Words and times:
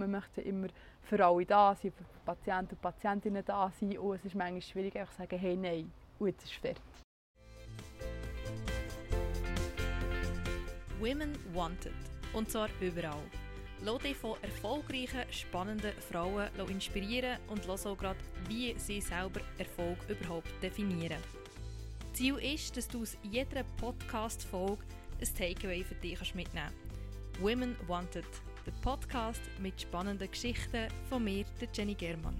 man 0.00 0.10
möchte 0.10 0.40
immer 0.40 0.68
für 1.02 1.24
alle 1.24 1.46
da 1.46 1.74
sein, 1.74 1.92
für 1.92 2.04
Patienten 2.24 2.74
und 2.74 2.82
Patientinnen 2.82 3.44
da 3.44 3.70
sein 3.78 3.98
und 3.98 4.16
es 4.16 4.24
ist 4.24 4.34
manchmal 4.34 4.62
schwierig 4.62 4.96
einfach 4.96 5.12
zu 5.12 5.18
sagen, 5.18 5.38
hey, 5.38 5.56
nein, 5.56 5.92
und 6.18 6.28
jetzt 6.28 6.44
ist 6.44 6.52
es 6.52 6.58
fertig. 6.58 6.82
Women 10.98 11.32
Wanted. 11.54 11.92
Und 12.32 12.50
zwar 12.50 12.68
überall. 12.80 13.22
Lass 13.82 14.02
dich 14.02 14.16
von 14.16 14.36
erfolgreichen, 14.42 15.24
spannenden 15.30 15.92
Frauen 16.10 16.48
inspirieren 16.68 17.38
und 17.48 17.66
lass 17.66 17.86
auch 17.86 17.96
gerade, 17.96 18.18
wie 18.48 18.74
sie 18.78 19.00
selber 19.00 19.40
Erfolg 19.56 19.98
überhaupt 20.08 20.50
definieren. 20.62 21.16
Ziel 22.12 22.36
ist, 22.36 22.76
dass 22.76 22.86
du 22.88 23.02
aus 23.02 23.16
jeder 23.22 23.64
Podcast-Folge 23.78 24.82
ein 25.20 25.34
Takeaway 25.34 25.82
für 25.82 25.94
dich 25.94 26.34
mitnehmen 26.34 26.68
kannst. 26.68 27.42
Women 27.42 27.74
Wanted, 27.86 28.26
der 28.70 28.90
Podcast 28.90 29.40
mit 29.58 29.80
spannenden 29.80 30.30
Geschichten 30.30 30.88
von 31.08 31.24
mir, 31.24 31.44
der 31.60 31.68
Jenny 31.72 31.94
Germann. 31.94 32.36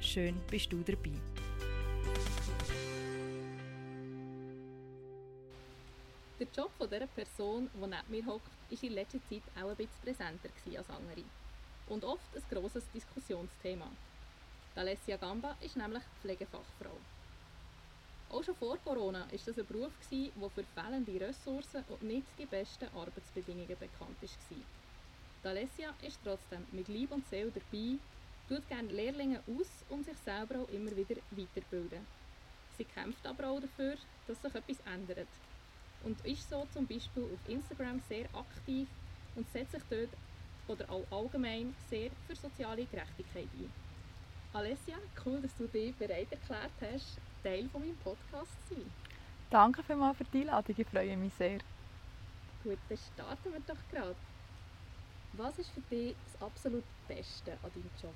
Schön 0.00 0.40
bist 0.50 0.72
du 0.72 0.82
dabei. 0.82 1.12
Der 6.40 6.46
Job 6.56 6.70
von 6.76 6.88
dieser 6.90 7.06
Person, 7.06 7.70
die 7.74 7.80
neben 7.80 8.10
mir 8.10 8.26
hockt, 8.26 8.50
war 8.70 8.82
in 8.82 8.92
letzter 8.92 9.18
Zeit 9.28 9.42
auch 9.56 9.70
ein 9.70 9.76
bisschen 9.76 10.00
präsenter 10.02 10.48
als 10.78 10.90
andere. 10.90 11.24
Und 11.88 12.04
oft 12.04 12.34
ein 12.34 12.42
grosses 12.50 12.84
Diskussionsthema. 12.92 13.86
Alessia 14.74 15.16
Gamba 15.16 15.56
ist 15.60 15.76
nämlich 15.76 16.02
Pflegefachfrau. 16.22 16.96
Auch 18.30 18.42
schon 18.42 18.56
vor 18.56 18.78
Corona 18.78 19.20
war 19.20 19.28
das 19.30 19.58
ein 19.58 19.66
Beruf, 19.66 19.92
der 20.10 20.50
für 20.50 20.64
fehlende 20.74 21.20
Ressourcen 21.20 21.84
und 21.88 22.02
nicht 22.02 22.26
die 22.38 22.46
besten 22.46 22.88
Arbeitsbedingungen 22.96 23.68
bekannt 23.78 24.16
war. 24.22 24.56
Alessia 25.44 25.92
ist 26.06 26.18
trotzdem 26.24 26.64
mit 26.70 26.88
Liebe 26.88 27.14
und 27.14 27.26
Seele 27.28 27.50
dabei, 27.50 27.98
tut 28.48 28.68
gerne 28.68 28.92
Lehrlinge 28.92 29.40
aus 29.48 29.84
und 29.88 30.04
sich 30.04 30.16
selber 30.18 30.60
auch 30.60 30.68
immer 30.68 30.90
wieder 30.96 31.16
weiterbilden. 31.30 32.06
Sie 32.78 32.84
kämpft 32.84 33.26
aber 33.26 33.48
auch 33.48 33.60
dafür, 33.60 33.94
dass 34.26 34.40
sich 34.40 34.54
etwas 34.54 34.78
ändert 34.86 35.28
und 36.04 36.24
ist 36.24 36.48
so 36.48 36.66
zum 36.72 36.86
Beispiel 36.86 37.24
auf 37.24 37.50
Instagram 37.50 38.00
sehr 38.08 38.26
aktiv 38.34 38.88
und 39.36 39.48
setzt 39.50 39.72
sich 39.72 39.82
dort 39.90 40.10
oder 40.68 40.90
auch 40.90 41.04
allgemein 41.10 41.74
sehr 41.90 42.10
für 42.26 42.36
soziale 42.36 42.84
Gerechtigkeit 42.84 43.48
ein. 43.58 43.70
Alessia, 44.54 44.96
cool, 45.24 45.40
dass 45.40 45.56
du 45.56 45.66
dich 45.66 45.94
bereit 45.96 46.30
erklärt 46.30 46.72
hast, 46.80 47.18
Teil 47.42 47.68
von 47.70 47.80
meinem 47.80 47.96
Podcast 47.96 48.52
zu 48.68 48.74
sein. 48.74 48.90
Danke 49.50 49.82
vielmals 49.82 50.16
für 50.16 50.24
die 50.24 50.42
Einladung, 50.42 50.74
ich 50.78 50.86
freue 50.86 51.16
mich 51.16 51.32
sehr. 51.34 51.58
Gut, 52.62 52.78
dann 52.88 52.98
starten 52.98 53.52
wir 53.52 53.60
doch 53.66 53.90
gerade. 53.90 54.16
Was 55.34 55.58
ist 55.58 55.70
für 55.70 55.80
dich 55.82 56.14
das 56.26 56.42
absolut 56.42 56.84
Beste 57.08 57.52
an 57.52 57.70
deinem 57.74 57.90
Job? 58.00 58.14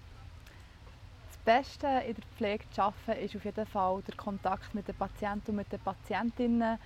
Das 1.29 1.39
Beste 1.39 1.87
in 2.07 2.15
der 2.15 2.25
Pflege 2.37 2.65
zu 2.71 2.83
arbeiten 2.83 3.25
ist 3.25 3.37
auf 3.37 3.45
jeden 3.45 3.67
Fall 3.67 4.03
der 4.03 4.17
Kontakt 4.17 4.75
mit 4.75 4.87
den 4.87 4.95
Patienten 4.95 5.51
und 5.51 5.57
mit 5.57 5.73
den 5.73 5.81
Patientinnen 5.81 6.79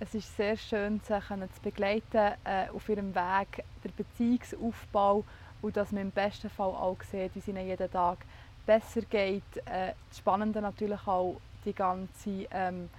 es 0.00 0.14
ist 0.14 0.36
sehr 0.36 0.56
schön, 0.56 1.00
sie 1.00 1.20
zu 1.20 1.62
begleiten 1.62 2.34
äh, 2.44 2.68
auf 2.74 2.88
ihrem 2.88 3.14
Weg, 3.14 3.64
der 3.82 3.90
Beziehungsaufbau 3.96 5.24
und 5.62 5.76
dass 5.76 5.92
man 5.92 6.02
im 6.02 6.10
besten 6.10 6.50
Fall 6.50 6.70
auch 6.70 7.00
sieht, 7.10 7.34
wie 7.34 7.38
es 7.38 7.48
ihnen 7.48 7.66
jeden 7.66 7.90
Tag 7.90 8.18
besser 8.66 9.02
geht. 9.02 9.56
Äh, 9.66 9.92
das 10.08 10.18
Spannende 10.18 10.60
natürlich 10.60 11.06
auch 11.06 11.40
die 11.64 11.72
ganze, 11.72 12.46
ähm, 12.50 12.90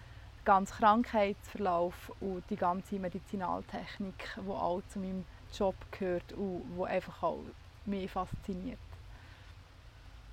ganze 0.46 0.74
Krankheitsverlauf 0.76 2.12
und 2.22 2.44
die 2.50 2.56
ganze 2.56 2.98
Medizinaltechnik, 2.98 4.30
die 4.38 4.50
auch 4.50 4.82
zu 4.88 5.00
meinem 5.00 5.26
Job 5.54 5.76
gehört 5.92 6.34
und 6.34 6.78
die 6.78 6.84
einfach 6.84 7.24
auch 7.24 7.46
mich 7.86 8.12
fasziniert. 8.12 8.80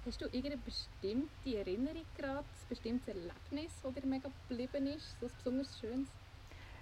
Hast 0.05 0.21
du 0.21 0.25
irgendeine 0.27 0.59
bestimmte 0.59 1.57
Erinnerung 1.57 2.07
gerade, 2.15 2.41
ein 2.41 2.69
bestimmtes 2.69 3.09
Erlebnis, 3.09 3.81
das 3.83 3.95
dir 3.95 4.07
mega 4.07 4.29
geblieben 4.49 4.87
ist, 4.87 5.11
so 5.21 5.27
etwas 5.27 5.37
besonders 5.37 5.79
Schönes? 5.79 6.09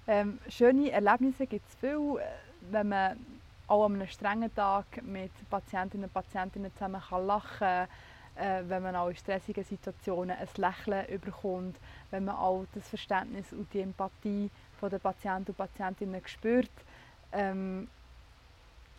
Ähm, 0.07 0.41
schöne 0.49 0.91
Erlebnisse 0.91 1.47
gibt 1.47 1.69
es 1.69 1.75
viel, 1.75 2.17
wenn 2.61 2.89
man 2.89 3.43
auch 3.67 3.85
an 3.85 3.95
einem 3.95 4.09
strengen 4.09 4.53
Tag 4.55 5.03
mit 5.03 5.49
Patientinnen 5.49 6.07
und 6.07 6.13
Patientinnen 6.15 6.73
zusammen 6.75 7.01
kann 7.01 7.27
lachen 7.27 7.59
kann, 7.59 7.89
äh, 8.35 8.63
wenn 8.69 8.83
man 8.83 8.97
auch 8.97 9.09
in 9.09 9.17
stressigen 9.17 9.65
Situationen 9.65 10.37
ein 10.37 10.49
Lächeln 10.57 11.07
überkommt, 11.07 11.79
wenn 12.11 12.25
man 12.25 12.37
auch 12.37 12.65
das 12.73 12.89
Verständnis 12.89 13.53
und 13.53 13.73
die 13.73 13.81
Empathie 13.81 14.51
der 14.81 14.99
Patienten 14.99 15.51
und 15.51 15.57
Patientinnen 15.57 16.23
spürt. 16.27 16.73
Ähm, 17.33 17.89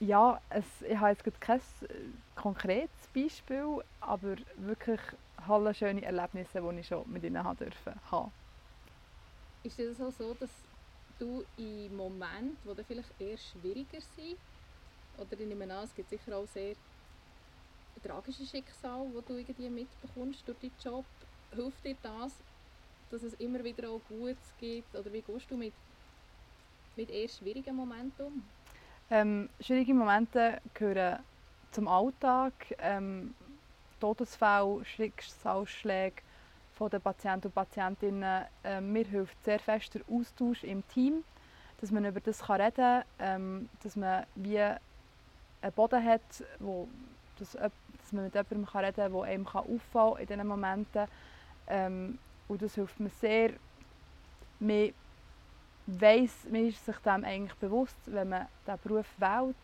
ja, 0.01 0.41
es, 0.50 0.66
ich 0.81 0.97
habe 0.97 1.12
jetzt 1.12 1.41
kein 1.41 1.59
äh, 1.59 1.62
konkretes 2.35 3.07
Beispiel, 3.13 3.84
aber 4.00 4.35
wirklich 4.57 5.00
alle 5.47 5.73
schöne 5.73 6.03
Erlebnisse, 6.03 6.59
die 6.62 6.79
ich 6.79 6.88
schon 6.88 7.12
mit 7.12 7.23
ihnen 7.23 7.44
haben 7.44 7.57
durfte. 7.57 7.94
Ist 9.63 9.79
es 9.79 10.01
auch 10.01 10.11
so, 10.11 10.34
dass 10.34 10.50
du 11.19 11.44
in 11.57 11.95
Momenten, 11.95 12.57
die 12.63 12.75
dann 12.75 12.85
vielleicht 12.85 13.22
eher 13.22 13.38
schwieriger 13.38 14.01
sind, 14.16 14.38
oder 15.19 15.40
ich 15.40 15.47
nehme 15.47 15.72
an, 15.72 15.84
es 15.84 15.94
gibt 15.94 16.09
sicher 16.09 16.35
auch 16.35 16.47
sehr 16.47 16.73
tragische 18.01 18.45
Schicksale, 18.45 19.07
die 19.07 19.28
du 19.28 19.38
irgendwie 19.38 19.69
mitbekommst 19.69 20.47
durch 20.47 20.57
deinen 20.57 20.72
Job, 20.84 21.06
hilft 21.53 21.85
dir 21.85 21.95
das, 22.01 22.34
dass 23.11 23.22
es 23.22 23.34
immer 23.35 23.63
wieder 23.63 23.90
auch 23.90 24.01
gut 24.09 24.38
geht, 24.59 24.85
oder 24.95 25.13
wie 25.13 25.22
gehst 25.22 25.51
du 25.51 25.57
mit, 25.57 25.73
mit 26.95 27.09
eher 27.11 27.29
schwierigen 27.29 27.75
Momenten 27.75 28.25
um? 28.25 28.44
Ähm, 29.13 29.49
schwierige 29.59 29.94
Momente 29.94 30.61
gehören 30.73 31.19
zum 31.72 31.89
Alltag, 31.89 32.53
ähm, 32.79 33.35
Todesfälle, 33.99 34.85
Schicksalsschläge, 34.85 36.22
von 36.72 36.89
den 36.89 37.01
Patienten 37.01 37.47
und 37.47 37.53
Patientinnen. 37.53 38.45
Äh, 38.63 38.79
mir 38.79 39.03
hilft 39.03 39.44
sehr 39.44 39.59
fest 39.59 39.95
der 39.95 40.01
Austausch 40.09 40.63
im 40.63 40.88
Team, 40.88 41.25
dass 41.81 41.91
man 41.91 42.05
über 42.05 42.22
das 42.22 42.39
kann 42.44 42.61
reden 42.61 42.75
kann, 42.75 43.03
ähm, 43.19 43.69
dass 43.83 43.97
man 43.97 44.25
wie 44.35 44.59
einen 44.61 44.79
Boden 45.75 46.05
hat, 46.05 46.22
wo 46.59 46.88
das, 47.38 47.51
dass 47.51 48.13
man 48.13 48.23
mit 48.23 48.33
jemandem 48.33 48.66
kann 48.66 48.85
reden 48.85 48.95
kann, 48.95 49.11
der 49.11 49.23
einem 49.23 49.45
kann 49.45 49.66
auffallen 49.67 50.19
in 50.19 50.28
diesen 50.28 50.47
Momenten. 50.47 51.07
Ähm, 51.67 52.17
und 52.47 52.61
das 52.61 52.75
hilft 52.75 52.97
mir 53.01 53.09
sehr. 53.09 53.51
Man, 54.59 54.93
weiss, 55.87 56.31
man 56.49 56.67
ist 56.67 56.85
sich 56.85 56.97
dem 56.97 57.23
eigentlich 57.23 57.55
bewusst, 57.55 57.97
wenn 58.05 58.29
man 58.29 58.47
diesen 58.65 58.79
Beruf 58.83 59.07
wählt. 59.17 59.55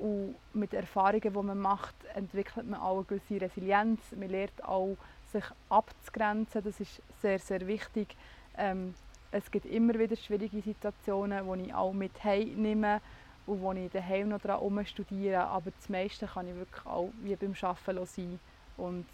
Und 0.00 0.36
mit 0.52 0.72
den 0.72 0.80
Erfahrungen, 0.80 1.20
die 1.20 1.30
man 1.30 1.58
macht, 1.58 1.94
entwickelt 2.14 2.68
man 2.68 2.80
auch 2.80 2.98
eine 2.98 3.04
gewisse 3.04 3.40
Resilienz. 3.40 4.00
Man 4.16 4.28
lernt 4.28 4.64
auch 4.64 4.96
sich 5.32 5.44
abzugrenzen, 5.68 6.62
das 6.62 6.80
ist 6.80 7.02
sehr, 7.20 7.38
sehr 7.38 7.66
wichtig. 7.66 8.16
Ähm, 8.56 8.94
es 9.30 9.50
gibt 9.50 9.66
immer 9.66 9.98
wieder 9.98 10.16
schwierige 10.16 10.62
Situationen, 10.62 11.52
die 11.52 11.66
ich 11.66 11.74
auch 11.74 11.92
mit 11.92 12.12
nehme 12.24 13.00
und 13.46 13.60
wo 13.60 13.72
ich 13.72 13.90
daheim 13.90 14.30
noch 14.30 14.40
daran 14.40 14.86
studiere. 14.86 15.40
Aber 15.40 15.70
das 15.70 15.88
meiste 15.88 16.26
kann 16.26 16.48
ich 16.48 16.54
wirklich 16.54 16.86
auch 16.86 17.10
wie 17.22 17.36
beim 17.36 17.54
Arbeiten 17.60 18.06
sein 18.06 18.40
und 18.76 19.06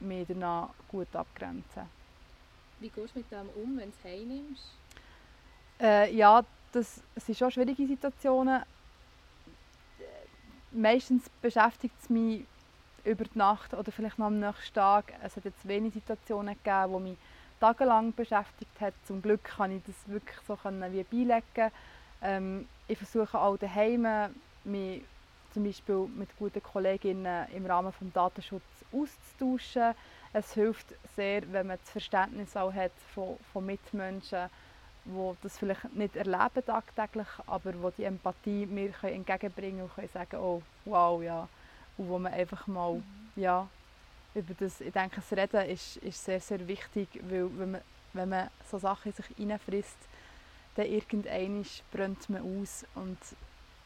mich 0.00 0.26
danach 0.28 0.70
gut 0.88 1.14
abgrenzen. 1.14 1.82
Wie 2.80 2.88
gehst 2.90 3.14
du 3.14 3.20
mit 3.20 3.30
dem 3.30 3.48
um, 3.54 3.78
wenn 3.78 3.90
du 3.90 3.96
es 3.98 4.04
heimnimmst? 4.04 4.64
Äh, 5.80 6.14
ja, 6.14 6.42
das, 6.72 7.00
sind 7.16 7.38
schon 7.38 7.50
schwierige 7.50 7.86
Situationen. 7.86 8.62
Meistens 10.72 11.28
beschäftigt 11.40 11.94
es 12.02 12.10
mich 12.10 12.44
über 13.04 13.24
die 13.24 13.38
Nacht 13.38 13.72
oder 13.72 13.90
vielleicht 13.92 14.18
noch 14.18 14.26
am 14.26 14.40
nächsten 14.40 14.74
Tag. 14.74 15.12
Es 15.22 15.36
hat 15.36 15.44
jetzt 15.44 15.66
wenige 15.66 15.94
Situationen 15.94 16.56
gegeben, 16.62 16.92
die 16.92 17.10
mich 17.10 17.18
tagelang 17.60 18.12
beschäftigt 18.12 18.80
hat. 18.80 18.94
Zum 19.06 19.22
Glück 19.22 19.44
kann 19.44 19.72
ich 19.72 19.82
das 19.86 19.96
wirklich 20.06 20.38
so 20.46 20.58
wie 20.64 21.04
beilegen. 21.04 21.72
Ähm, 22.22 22.68
ich 22.88 22.98
versuche 22.98 23.38
auch 23.38 23.56
daheim 23.56 24.34
mich 24.64 25.02
zum 25.52 25.64
Beispiel 25.64 26.08
mit 26.16 26.28
guten 26.38 26.62
Kolleginnen 26.62 27.46
im 27.54 27.64
Rahmen 27.66 27.92
des 27.98 28.12
Datenschutzes 28.12 28.84
auszutauschen. 28.92 29.94
Es 30.32 30.52
hilft 30.52 30.86
sehr, 31.14 31.50
wenn 31.50 31.68
man 31.68 31.78
das 31.78 31.90
Verständnis 31.90 32.56
auch 32.56 32.72
hat 32.72 32.92
von, 33.14 33.38
von 33.52 33.64
Mitmenschen, 33.64 34.50
die 35.06 35.36
das 35.42 35.58
vielleicht 35.58 35.94
nicht 35.94 36.16
erleben 36.16 36.64
tagtäglich, 36.64 37.28
aber 37.46 37.72
wo 37.80 37.90
die 37.90 38.04
Empathie 38.04 38.66
mir 38.66 38.92
entgegenbringen 39.02 39.82
und 39.82 39.94
können 39.94 40.08
sagen, 40.08 40.36
oh 40.36 40.62
wow, 40.84 41.22
ja, 41.22 41.48
und 41.96 42.08
wo 42.08 42.18
man 42.18 42.32
einfach 42.32 42.66
mal 42.66 42.94
mhm. 42.94 43.02
ja, 43.36 43.68
über 44.34 44.54
das, 44.58 44.80
ich 44.80 44.92
denke, 44.92 45.16
das 45.16 45.32
Reden 45.32 45.70
ist, 45.70 45.96
ist 45.98 46.24
sehr, 46.24 46.40
sehr 46.40 46.66
wichtig, 46.66 47.08
weil 47.22 47.48
wenn 47.58 47.70
man, 47.72 47.80
wenn 48.12 48.28
man 48.28 48.50
so 48.70 48.78
Sachen 48.78 49.12
in 49.12 49.14
sich 49.14 49.38
reinfrisst, 49.38 49.98
dann 50.74 50.86
irgendwann 50.86 51.64
brennt 51.90 52.28
man 52.28 52.42
aus 52.42 52.84
und 52.94 53.18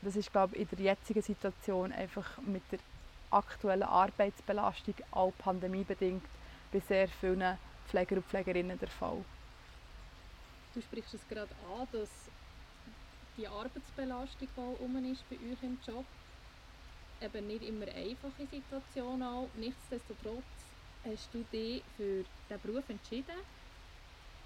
das 0.03 0.17
ist, 0.17 0.33
glaube 0.33 0.57
ich, 0.57 0.63
in 0.73 0.79
der 0.79 0.87
jetzigen 0.87 1.23
Situation 1.23 1.93
einfach 1.93 2.39
mit 2.39 2.63
der 2.73 2.79
aktuellen 3.31 3.83
Arbeitsbelastung, 3.83 4.95
auch 5.13 5.33
pandemiebedingt, 5.39 6.25
bei 6.73 6.81
sehr 6.81 7.09
vielen 7.09 7.59
Pfleger 7.89 8.17
und 8.17 8.27
Pflegerinnen 8.27 8.79
der 8.79 8.89
Fall. 8.89 9.19
Du 10.73 10.81
sprichst 10.81 11.15
es 11.15 11.27
gerade 11.27 11.57
an, 11.57 11.89
dass 11.93 12.31
die 13.37 13.49
Arbeitsbelastung, 13.49 14.49
die 14.55 14.61
um 14.61 14.97
ist 15.05 15.29
bei 15.29 15.37
euch 15.37 15.63
im 15.63 15.79
Job, 15.81 16.07
eben 17.21 17.47
nicht 17.47 17.63
immer 17.63 17.87
einfache 17.89 18.47
Situation 18.47 19.23
auch. 19.23 19.53
Nichtsdestotrotz 19.55 20.75
hast 21.05 21.35
du 21.35 21.45
dich 21.45 21.85
für 21.97 22.25
diesen 22.25 22.61
Beruf 22.61 22.89
entschieden, 22.89 23.37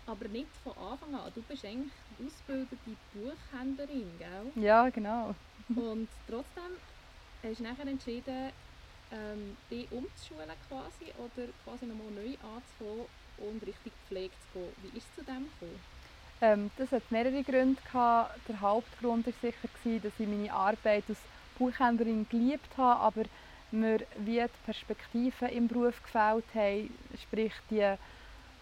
aber 0.06 0.28
nicht 0.28 0.56
von 0.58 0.72
Anfang 0.76 1.14
an. 1.14 1.32
Du 1.32 1.42
bist 1.42 1.64
eigentlich 1.64 1.94
ausgebildete 2.18 2.96
Buchhändlerin, 3.12 4.18
gell? 4.18 4.52
Ja, 4.56 4.88
genau. 4.90 5.34
Und 5.74 6.10
trotzdem 6.26 6.78
hast 7.42 7.60
du 7.60 7.62
nachher 7.64 7.86
entschieden, 7.86 8.52
ähm, 9.10 9.58
dich 9.70 9.90
umzuschulen 9.90 10.50
quasi 10.60 11.12
oder 11.14 11.52
quasi 11.54 11.86
nochmal 11.86 12.10
neu 12.12 12.36
anzufangen 12.40 13.08
und 13.36 13.64
Richtung 13.66 13.92
Pflege 14.04 14.38
zu 14.38 14.48
gehen. 14.50 14.74
Wie 14.78 14.96
ist 14.96 15.08
es 15.08 15.14
zu 15.14 15.24
dem 15.24 15.50
gekommen? 15.50 15.84
Ähm, 16.40 16.70
das 16.76 16.92
hat 16.92 17.10
mehrere 17.10 17.42
Gründe 17.42 17.80
gehabt. 17.82 18.38
Der 18.48 18.60
Hauptgrund 18.60 19.26
war 19.26 19.32
sicher, 19.40 19.68
gewesen, 19.82 20.02
dass 20.02 20.12
ich 20.18 20.26
meine 20.28 20.52
Arbeit 20.52 21.04
als 21.08 21.18
Buchhändlerin 21.58 22.26
geliebt 22.28 22.76
habe, 22.76 23.00
aber 23.00 23.22
mir 23.70 24.00
wie 24.18 24.40
die 24.40 24.64
Perspektiven 24.64 25.48
im 25.48 25.68
Beruf 25.68 26.02
gefällt 26.02 26.44
haben, 26.54 26.90
sprich 27.20 27.52
die 27.70 27.94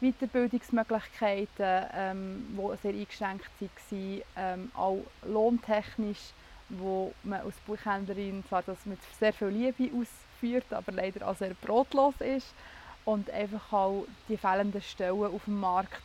Weiterbildungsmöglichkeiten, 0.00 1.86
ähm, 1.94 2.46
die 2.50 2.76
sehr 2.82 2.92
eingeschränkt 2.92 3.50
waren, 3.60 4.22
ähm, 4.36 4.70
auch 4.74 5.04
lohntechnisch, 5.24 6.32
wo 6.68 7.12
man 7.22 7.40
als 7.40 7.54
Buchhändlerin 7.66 8.44
zwar 8.48 8.62
das 8.62 8.84
mit 8.84 8.98
sehr 9.18 9.32
viel 9.32 9.48
Liebe 9.48 9.90
ausführt, 9.94 10.72
aber 10.72 10.92
leider 10.92 11.28
auch 11.28 11.36
sehr 11.36 11.54
brotlos 11.54 12.14
ist 12.20 12.54
und 13.04 13.30
einfach 13.30 13.72
auch 13.72 14.06
die 14.28 14.36
fehlenden 14.36 14.82
Stellen 14.82 15.24
auf 15.24 15.44
dem 15.44 15.60
Markt, 15.60 16.02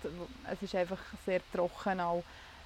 es 0.51 0.61
ist 0.61 0.75
einfach 0.75 0.99
sehr 1.25 1.41
trocken 1.53 1.99
auch. 1.99 2.23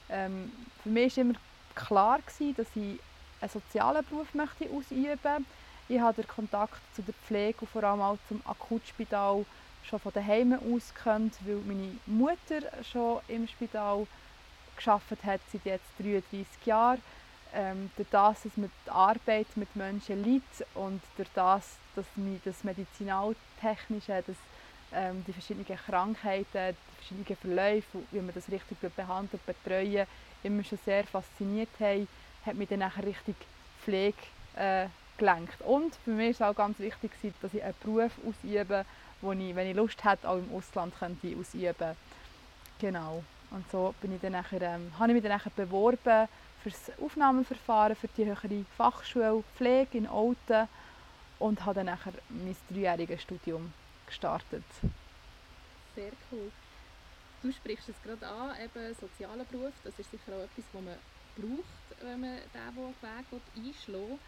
Ähm, 0.10 0.52
für 0.84 0.90
mich 0.90 1.18
war 1.18 1.22
immer 1.22 1.34
klar, 1.76 2.20
gewesen, 2.20 2.56
dass 2.56 2.68
ich 2.76 3.00
einen 3.42 3.50
sozialen 3.50 4.06
Beruf 4.06 4.34
möchte 4.34 4.70
ausüben. 4.70 5.46
Ich 5.90 6.00
habe 6.00 6.22
den 6.22 6.28
Kontakt 6.28 6.80
zu 6.96 7.02
der 7.02 7.14
Pflege 7.14 7.58
und 7.62 7.70
vor 7.70 7.84
allem 7.84 8.02
auch 8.02 8.18
zum 8.28 8.42
Akutspital 8.46 9.46
schon 9.84 10.00
von 10.00 10.14
daheim 10.14 10.54
aus 10.54 10.94
kennt, 11.04 11.36
weil 11.46 11.58
meine 11.66 11.96
Mutter 12.06 12.62
schon 12.90 13.20
im 13.28 13.48
Spital 13.48 14.06
geschafft 14.76 15.24
hat 15.26 15.42
seit 15.52 15.66
jetzt 15.66 15.86
33 16.00 16.66
Jahren. 16.66 17.02
Ähm, 17.54 17.90
durch 17.96 18.08
das, 18.10 18.44
dass 18.44 18.56
man 18.58 18.72
die 18.88 18.92
Arbeit 18.92 19.58
mit 19.58 19.76
Menschen 19.76 20.24
leidet 20.24 20.66
und 20.74 21.02
durch 21.16 21.30
das, 21.34 21.80
dass 21.96 22.16
mich 22.16 22.42
das 22.42 22.64
Medizinaltechnische, 22.64 24.24
dass, 24.26 24.38
ähm, 24.94 25.24
die 25.26 25.34
verschiedenen 25.34 25.66
Krankheiten, 25.66 26.78
die 26.90 26.96
verschiedenen 26.96 27.36
Verläufe, 27.36 28.08
wie 28.12 28.22
man 28.22 28.34
das 28.34 28.50
richtig 28.50 28.80
behandelt 28.96 29.34
und 29.34 29.46
betreuen, 29.46 30.08
immer 30.44 30.64
schon 30.64 30.78
sehr 30.78 31.04
fasziniert 31.06 31.78
haben, 31.80 32.08
hat 32.44 32.56
mich 32.56 32.70
dann 32.70 32.80
nachher 32.80 33.06
richtig 33.06 33.36
Pflege 33.78 34.18
äh, 34.54 34.88
gelenkt. 35.18 35.62
Und 35.62 35.96
für 35.96 36.12
mich 36.12 36.40
war 36.40 36.50
es 36.50 36.54
auch 36.54 36.56
ganz 36.56 36.80
wichtig, 36.80 37.12
dass 37.42 37.54
ich 37.54 37.64
einen 37.64 37.76
Beruf 37.80 38.18
ausübe, 38.26 38.86
wo 39.20 39.34
ich, 39.34 39.56
wenn 39.56 39.68
ich 39.68 39.76
Lust 39.76 40.04
hätte, 40.06 40.30
auch 40.30 40.38
im 40.38 40.52
Ausland 40.52 40.96
könnte 40.96 41.36
ausüben 41.38 41.98
Genau. 42.80 43.24
Und 43.52 43.70
so 43.70 43.94
bin 44.02 44.16
ich 44.16 44.22
dann 44.22 44.32
nachher, 44.32 44.62
ähm, 44.62 44.92
habe 44.98 45.10
ich 45.10 45.16
mich 45.16 45.24
dann 45.24 45.34
nachher 45.34 45.52
beworben 45.56 46.28
für 46.64 46.70
das 46.70 46.92
Aufnahmeverfahren 47.00 47.96
für 47.96 48.08
die 48.08 48.26
höhere 48.26 48.66
Fachschule 48.78 49.44
Pflege 49.58 49.98
in 49.98 50.10
Olten 50.10 50.68
und 51.40 51.66
habe 51.66 51.76
dann 51.76 51.88
nachher 51.88 52.14
mein 52.30 52.56
dreijähriges 52.70 53.22
Studium 53.22 53.74
gestartet. 54.06 54.64
Sehr 55.96 56.12
cool. 56.32 56.52
Du 57.42 57.52
sprichst 57.52 57.90
es 57.90 57.96
gerade 58.04 58.28
an, 58.28 58.56
eben 58.64 58.96
sozialer 58.96 59.44
Beruf, 59.46 59.74
das 59.84 59.98
ist 59.98 60.12
sicher 60.12 60.32
auch 60.34 60.44
etwas, 60.44 60.66
was 60.74 60.84
man 60.84 60.96
braucht, 61.36 62.04
wenn 62.04 62.22
man 62.22 62.38
diesen 62.54 62.96
Weg 63.02 63.42
einschlägt. 63.58 64.22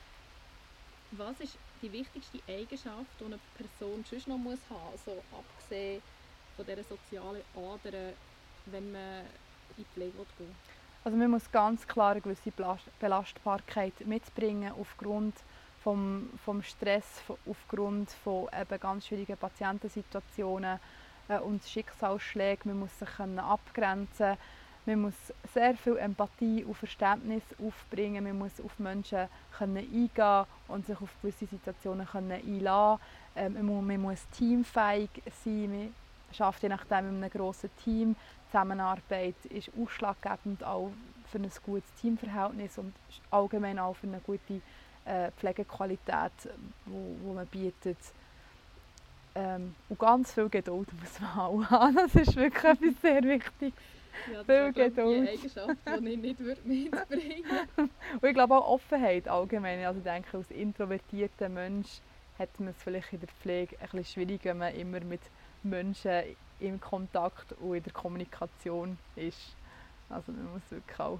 Was 1.11 1.39
ist 1.39 1.57
die 1.83 1.91
wichtigste 1.91 2.39
Eigenschaft, 2.47 3.05
die 3.19 3.25
eine 3.25 3.39
Person 3.55 4.03
sonst 4.09 4.27
noch 4.27 4.35
haben 4.35 4.43
muss, 4.43 4.59
also 4.69 5.21
abgesehen 5.31 6.01
von 6.55 6.65
dieser 6.65 6.83
sozialen 6.83 7.43
Ader, 7.55 8.13
wenn 8.67 8.91
man 8.91 9.21
in 9.21 9.75
die 9.77 9.85
Pflege 9.93 10.17
geht? 10.37 10.47
Also 11.03 11.17
man 11.17 11.31
muss 11.31 11.51
ganz 11.51 11.87
klar 11.87 12.11
eine 12.11 12.21
gewisse 12.21 12.51
Belastbarkeit 12.99 13.93
mitbringen 14.05 14.71
aufgrund 14.79 15.35
vom, 15.83 16.29
vom 16.45 16.63
Stress, 16.63 17.21
aufgrund 17.45 18.09
von 18.23 18.47
eben 18.57 18.79
ganz 18.79 19.07
schwierigen 19.07 19.35
Patientensituationen 19.35 20.79
äh, 21.27 21.39
und 21.39 21.63
Schicksalsschlägen. 21.63 22.71
Man 22.71 22.79
muss 22.79 22.97
sich 22.97 23.19
abgrenzen 23.19 24.37
man 24.85 25.01
muss 25.01 25.13
sehr 25.53 25.75
viel 25.75 25.97
Empathie 25.97 26.65
und 26.65 26.75
Verständnis 26.75 27.43
aufbringen. 27.65 28.23
Man 28.25 28.37
muss 28.37 28.59
auf 28.59 28.77
Menschen 28.79 29.29
können 29.57 29.77
eingehen 29.77 30.45
und 30.67 30.85
sich 30.85 30.99
auf 30.99 31.09
gewisse 31.21 31.45
Situationen 31.45 32.05
können 32.05 32.31
einlassen 32.31 33.01
ähm, 33.35 33.65
man, 33.87 34.01
muss, 34.01 34.27
teamfähig 34.37 35.09
sein. 35.43 35.71
Man 35.71 35.93
arbeitet 36.37 36.63
je 36.63 36.69
nachdem 36.69 37.09
in 37.09 37.23
einem 37.23 37.29
grossen 37.29 37.69
Team. 37.83 38.15
Zusammenarbeit 38.53 39.33
ist 39.49 39.71
ausschlaggebend 39.75 40.63
auch 40.63 40.91
für 41.31 41.39
ein 41.39 41.49
gutes 41.65 41.91
Teamverhältnis 41.95 42.77
und 42.77 42.93
allgemein 43.31 43.79
auch 43.79 43.95
für 43.95 44.05
eine 44.05 44.19
gute 44.19 44.61
äh, 45.05 45.31
Pflegequalität, 45.31 46.31
wo, 46.85 47.15
wo 47.23 47.33
man 47.33 47.47
bietet. 47.47 47.97
Ähm, 49.33 49.73
und 49.89 49.97
ganz 49.97 50.31
viel 50.31 50.49
Geduld 50.49 50.87
muss 50.99 51.19
man 51.19 51.31
auch 51.31 51.63
haben. 51.71 51.95
Das 51.95 52.13
ist 52.13 52.35
wirklich 52.35 52.63
etwas 52.63 53.01
sehr 53.01 53.23
Wichtiges. 53.23 53.73
Ja, 54.31 54.43
das 54.43 54.67
ist 54.67 54.75
Geduld. 54.75 55.29
Eigenschaft, 55.29 55.77
die 55.87 56.09
ich 56.09 56.19
nicht 56.19 56.39
mitbringen 56.63 56.91
würde. 56.93 57.65
Und 58.21 58.23
ich 58.23 58.33
glaube 58.35 58.55
auch 58.55 58.67
Offenheit 58.67 59.27
allgemein. 59.27 59.83
Also 59.83 59.97
ich 59.97 60.03
denke, 60.03 60.37
als 60.37 60.51
introvertierter 60.51 61.49
Mensch 61.49 62.01
hat 62.37 62.59
man 62.59 62.69
es 62.69 62.83
vielleicht 62.83 63.13
in 63.13 63.21
der 63.21 63.29
Pflege 63.29 63.75
ein 63.79 63.89
bisschen 63.89 64.05
schwierig, 64.05 64.41
wenn 64.43 64.59
man 64.59 64.75
immer 64.75 64.99
mit 64.99 65.21
Menschen 65.63 66.35
im 66.59 66.79
Kontakt 66.79 67.51
und 67.53 67.75
in 67.75 67.83
der 67.83 67.93
Kommunikation 67.93 68.97
ist. 69.15 69.55
Also 70.09 70.31
man 70.31 70.53
muss 70.53 70.61
wirklich 70.69 70.99
auch 70.99 71.19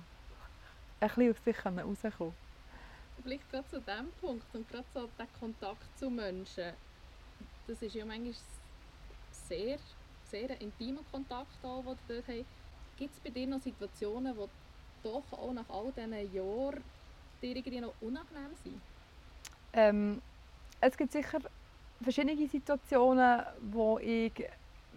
ein 1.00 1.10
bisschen 1.10 1.80
aus 1.80 2.02
sich 2.02 2.06
rauskommen. 2.14 2.34
Vielleicht 3.22 3.50
gerade 3.52 3.68
zu 3.70 3.80
diesem 3.80 4.12
Punkt 4.20 4.46
und 4.54 4.70
gerade 4.70 4.86
so 4.94 5.10
der 5.18 5.28
Kontakt 5.40 5.98
zu 5.98 6.10
Menschen, 6.10 6.74
das 7.68 7.82
ist 7.82 7.96
ja 7.96 8.06
manchmal 8.06 8.34
sehr, 9.32 9.78
sehr 10.30 10.50
ein 10.50 10.58
intimer 10.58 11.02
Kontakt, 11.12 11.64
auch, 11.64 11.84
den 11.84 11.98
dort 12.08 12.28
haben. 12.28 12.46
Gibt 12.98 13.14
es 13.14 13.20
bei 13.20 13.30
dir 13.30 13.48
noch 13.48 13.62
Situationen, 13.62 14.34
die 14.36 14.50
doch 15.04 15.24
auch 15.32 15.54
nach 15.54 15.70
all 15.70 15.92
diesen 15.92 16.34
Jahren 16.34 16.84
dir 17.42 17.56
irgendwie 17.56 17.82
noch 17.82 17.94
unangenehm 18.02 18.56
sind? 18.64 18.82
Ähm, 19.74 20.22
es 20.82 20.98
gibt 20.98 21.12
sicher 21.12 21.40
verschiedene 22.02 22.48
Situationen, 22.48 23.44
wo 23.72 23.98
ich 24.00 24.34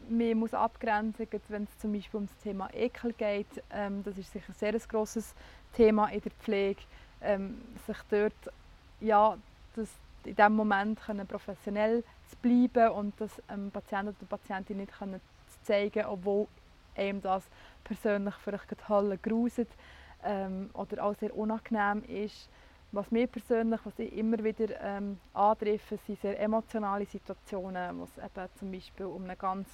mich 0.09 0.35
muss 0.35 0.55
abgrenzen 0.55 1.27
wenn 1.49 1.65
es 1.65 1.79
zum 1.79 1.93
Beispiel 1.93 2.19
um 2.19 2.27
das 2.27 2.37
Thema 2.39 2.69
Ekel 2.73 3.13
geht. 3.13 3.63
Ähm, 3.71 4.03
das 4.05 4.19
ist 4.19 4.33
sicher 4.33 4.51
ein 4.51 4.55
sehr 4.55 4.73
grosses 4.89 5.35
Thema 5.75 6.09
in 6.09 6.21
der 6.21 6.33
Pflege. 6.33 6.81
Ähm, 7.23 7.61
sich 7.87 7.99
dort 8.11 8.53
ja, 9.01 9.37
das 9.75 9.89
in 10.25 10.35
diesem 10.35 10.57
Moment 10.57 11.01
können 11.01 11.27
professionell 11.27 12.03
zu 12.29 12.37
bleiben 12.37 12.91
und 12.93 13.15
das 13.21 13.31
dem 13.49 13.71
Patienten 13.71 14.09
oder 14.09 14.17
der 14.21 14.27
Patientin 14.27 14.79
nicht 14.79 14.99
können 14.99 15.21
zeigen 15.63 16.05
obwohl 16.07 16.47
einem 16.97 17.21
das 17.21 17.45
persönlich 17.85 18.35
vielleicht 18.37 18.69
total 18.69 19.17
gruset 19.19 19.69
ähm, 20.25 20.71
oder 20.75 21.05
auch 21.05 21.15
sehr 21.17 21.37
unangenehm 21.37 22.03
ist. 22.05 22.49
Was 22.97 23.11
mir 23.11 23.27
persönlich, 23.27 23.81
was 23.85 23.99
ich 23.99 24.11
immer 24.17 24.43
wieder 24.43 24.81
ähm, 24.81 25.21
antreffe, 25.35 25.99
sind 26.07 26.19
sehr 26.19 26.41
emotionale 26.41 27.05
Situationen, 27.05 27.99
wo 27.99 28.05
es 28.05 28.17
eben 28.17 28.49
zum 28.59 28.73
Beispiel 28.73 29.05
um 29.05 29.25
einen 29.25 29.37
ganz 29.37 29.69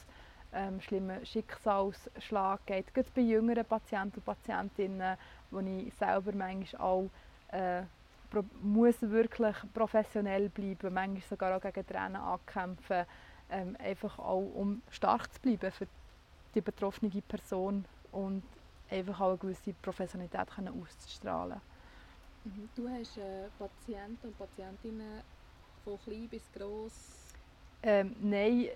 ähm, 0.52 0.80
schlimmen 0.80 1.24
Schicksalsschlag 1.24 2.66
geht. 2.66 2.92
Gerade 2.92 3.08
bei 3.14 3.20
jüngeren 3.20 3.64
Patienten 3.64 4.16
und 4.16 4.24
Patientinnen, 4.24 5.16
wo 5.52 5.60
ich 5.60 5.94
selber 5.94 6.32
manchmal 6.34 6.82
auch 6.82 7.08
äh, 7.52 7.82
muss 8.60 9.00
wirklich 9.02 9.54
professionell 9.72 10.48
bleiben, 10.48 10.92
manchmal 10.92 11.22
sogar 11.22 11.56
auch 11.56 11.60
gegen 11.60 11.86
Tränen 11.86 12.16
ankämpfen, 12.16 13.06
ähm, 13.50 13.76
einfach 13.78 14.18
auch 14.18 14.50
um 14.52 14.82
stark 14.90 15.32
zu 15.32 15.40
bleiben 15.40 15.70
für 15.70 15.86
die 16.56 16.60
betroffene 16.60 17.22
Person 17.22 17.84
und 18.10 18.42
einfach 18.90 19.20
auch 19.20 19.28
eine 19.28 19.38
gewisse 19.38 19.74
Professionalität 19.74 20.50
können 20.50 20.82
auszustrahlen. 20.82 21.60
Mhm. 22.44 22.68
Du 22.74 22.88
hast 22.88 23.16
äh, 23.18 23.48
Patienten 23.58 24.28
und 24.28 24.38
Patientinnen 24.38 25.22
von 25.84 25.98
klein 26.00 26.28
bis 26.28 26.50
gross? 26.52 27.32
Ähm, 27.82 28.14
nein, 28.20 28.68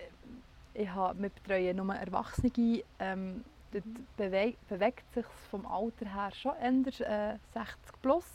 ich 0.73 0.89
habe, 0.89 1.21
wir 1.21 1.29
betreuen 1.29 1.77
nur 1.77 1.93
Erwachsene. 1.95 2.83
Ähm, 2.99 3.43
dort 3.71 3.85
mhm. 3.85 4.07
bewegt, 4.15 4.67
bewegt 4.67 5.13
sich 5.13 5.25
vom 5.49 5.65
Alter 5.65 6.13
her 6.13 6.31
schon 6.31 6.55
eher 6.55 7.33
äh, 7.33 7.37
60 7.53 8.01
plus. 8.01 8.25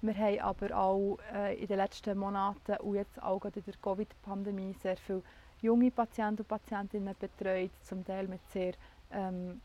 Wir 0.00 0.14
haben 0.16 0.40
aber 0.40 0.76
auch 0.76 1.18
äh, 1.32 1.54
in 1.56 1.66
den 1.66 1.78
letzten 1.78 2.18
Monaten 2.18 2.76
und 2.76 2.94
jetzt 2.94 3.22
auch 3.22 3.44
in 3.44 3.52
der 3.52 3.74
Covid-Pandemie 3.80 4.74
sehr 4.82 4.96
viele 4.96 5.22
junge 5.62 5.90
Patienten 5.90 6.42
und 6.42 6.48
Patientinnen 6.48 7.14
betreut, 7.18 7.70
zum 7.82 8.04
Teil 8.04 8.28
mit 8.28 8.40
sehr 8.50 8.74
ähm, 9.10 9.62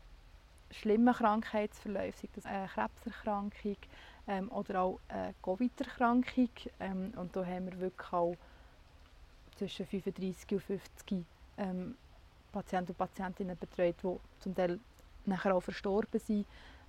schlimmen 0.70 1.12
Krankheitsverläufen, 1.12 2.28
sei 2.28 2.28
das 2.34 2.46
eine 2.46 2.68
Krebserkrankung, 2.68 3.76
ähm, 4.30 4.50
oder 4.52 4.82
auch 4.82 5.00
eine 5.08 5.34
Covid-Erkrankung. 5.42 6.48
Ähm, 6.78 7.12
und 7.16 7.34
da 7.34 7.44
haben 7.44 7.66
wir 7.66 7.80
wirklich 7.80 8.12
auch 8.12 8.36
zwischen 9.56 9.86
35 9.86 10.52
und 10.52 10.62
50 10.62 11.24
ähm, 11.58 11.96
Patienten 12.52 12.92
und 12.92 12.98
Patientinnen 12.98 13.58
betreut, 13.58 13.96
die 14.02 14.16
zum 14.40 14.54
Teil 14.54 14.78
nachher 15.26 15.54
auch 15.54 15.60
verstorben 15.60 16.18
sind, 16.20 16.46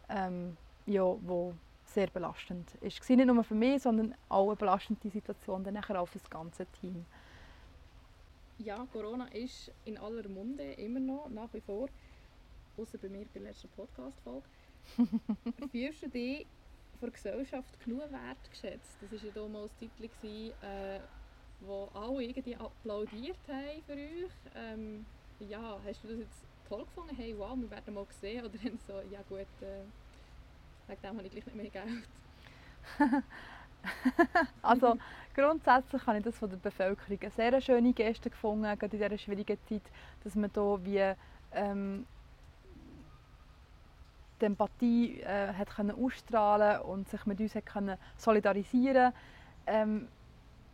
ähm, 0.09 0.55
ja, 0.85 1.03
wo 1.03 1.53
sehr 1.85 2.07
belastend 2.07 2.75
ist. 2.81 3.09
Nicht 3.09 3.25
nur 3.25 3.43
für 3.43 3.55
mich, 3.55 3.81
sondern 3.81 4.15
auch 4.29 4.47
eine 4.47 4.55
belastende 4.55 5.09
Situation 5.09 5.63
dann 5.63 5.73
nachher 5.73 5.99
auch 5.99 6.07
für 6.07 6.19
das 6.19 6.29
ganze 6.29 6.65
Team. 6.79 7.05
Ja, 8.59 8.85
Corona 8.93 9.25
ist 9.33 9.71
in 9.85 9.97
aller 9.97 10.27
Munde 10.29 10.73
immer 10.73 10.99
noch, 10.99 11.27
nach 11.29 11.51
wie 11.53 11.61
vor, 11.61 11.89
außer 12.77 12.99
bei 12.99 13.09
mir 13.09 13.25
bei 13.25 13.39
der 13.39 13.41
letzten 13.49 13.69
Podcast-Folge. 13.69 14.45
Fühlst 15.71 16.03
du 16.03 16.09
dich 16.09 16.45
von 17.01 17.09
der 17.09 17.13
Gesellschaft 17.13 17.83
genug 17.83 18.11
wertgeschätzt? 18.11 18.97
Das 19.01 19.11
war 19.11 19.19
ja 19.27 19.33
damals 19.33 19.71
Titel, 19.77 20.53
äh, 20.61 20.99
wo 21.61 21.89
alle 21.93 22.23
irgendwie 22.23 22.55
applaudiert 22.55 23.37
haben 23.47 23.81
für 23.85 23.93
euch. 23.93 24.31
Ähm, 24.55 25.05
ja, 25.39 25.79
hast 25.83 26.03
du 26.03 26.09
das 26.09 26.19
jetzt 26.19 26.43
toll 26.69 26.85
gefunden? 26.85 27.15
Hey, 27.15 27.35
wow, 27.37 27.57
wir 27.57 27.69
werden 27.71 27.93
mal 27.93 28.05
sehen. 28.09 28.45
Oder 28.45 28.57
dann 28.63 28.79
so, 28.87 28.93
ja 29.11 29.19
gut, 29.27 29.39
äh, 29.61 29.83
wegen 30.87 31.01
dem 31.01 31.17
habe 31.17 31.25
ich 31.25 31.31
gleich 31.31 31.45
nicht 31.45 31.55
mehr 31.55 31.69
Geld. 31.69 32.03
also 34.61 34.97
grundsätzlich 35.33 36.05
habe 36.05 36.19
ich 36.19 36.23
das 36.23 36.37
von 36.37 36.49
der 36.49 36.57
Bevölkerung 36.57 37.19
eine 37.19 37.31
sehr 37.31 37.61
schöne 37.61 37.93
Geste 37.93 38.29
gefunden, 38.29 38.63
gerade 38.63 38.85
in 38.85 39.01
dieser 39.01 39.17
schwierigen 39.17 39.57
Zeit, 39.67 39.81
dass 40.23 40.35
man 40.35 40.51
hier 40.53 40.79
wie 40.83 41.15
ähm, 41.53 42.05
die 44.41 44.45
Empathie 44.45 45.21
äh, 45.21 45.53
hat 45.53 45.69
können 45.75 45.91
ausstrahlen 45.91 46.81
und 46.81 47.09
sich 47.09 47.25
mit 47.25 47.39
uns 47.39 47.55
hat 47.55 47.65
können 47.65 47.97
solidarisieren 48.17 49.13
ähm, 49.67 50.07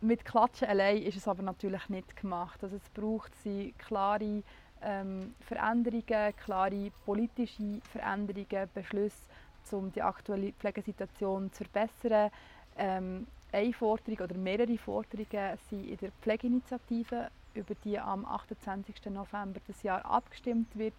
mit 0.00 0.24
Klatschen 0.24 0.68
allein 0.68 1.02
ist 1.02 1.16
es 1.16 1.26
aber 1.26 1.42
natürlich 1.42 1.88
nicht 1.88 2.16
gemacht. 2.16 2.62
Also 2.62 2.76
es 2.76 2.88
braucht 2.90 3.34
sie 3.42 3.74
klare 3.78 4.42
ähm, 4.80 5.34
Veränderungen, 5.40 6.36
klare 6.36 6.92
politische 7.04 7.80
Veränderungen, 7.90 8.68
Beschlüsse, 8.72 9.28
um 9.72 9.92
die 9.92 10.02
aktuelle 10.02 10.52
Pflegesituation 10.52 11.52
zu 11.52 11.64
verbessern. 11.64 12.30
Ähm, 12.76 13.26
eine 13.50 13.72
Forderung 13.72 14.20
oder 14.20 14.36
mehrere 14.36 14.78
Forderungen 14.78 15.58
sind 15.68 15.88
in 15.88 15.96
der 15.96 16.12
Pflegeinitiative, 16.22 17.30
über 17.54 17.74
die 17.82 17.98
am 17.98 18.24
28. 18.24 19.06
November 19.06 19.60
des 19.66 19.82
Jahr 19.82 20.04
abgestimmt 20.04 20.76
wird, 20.78 20.94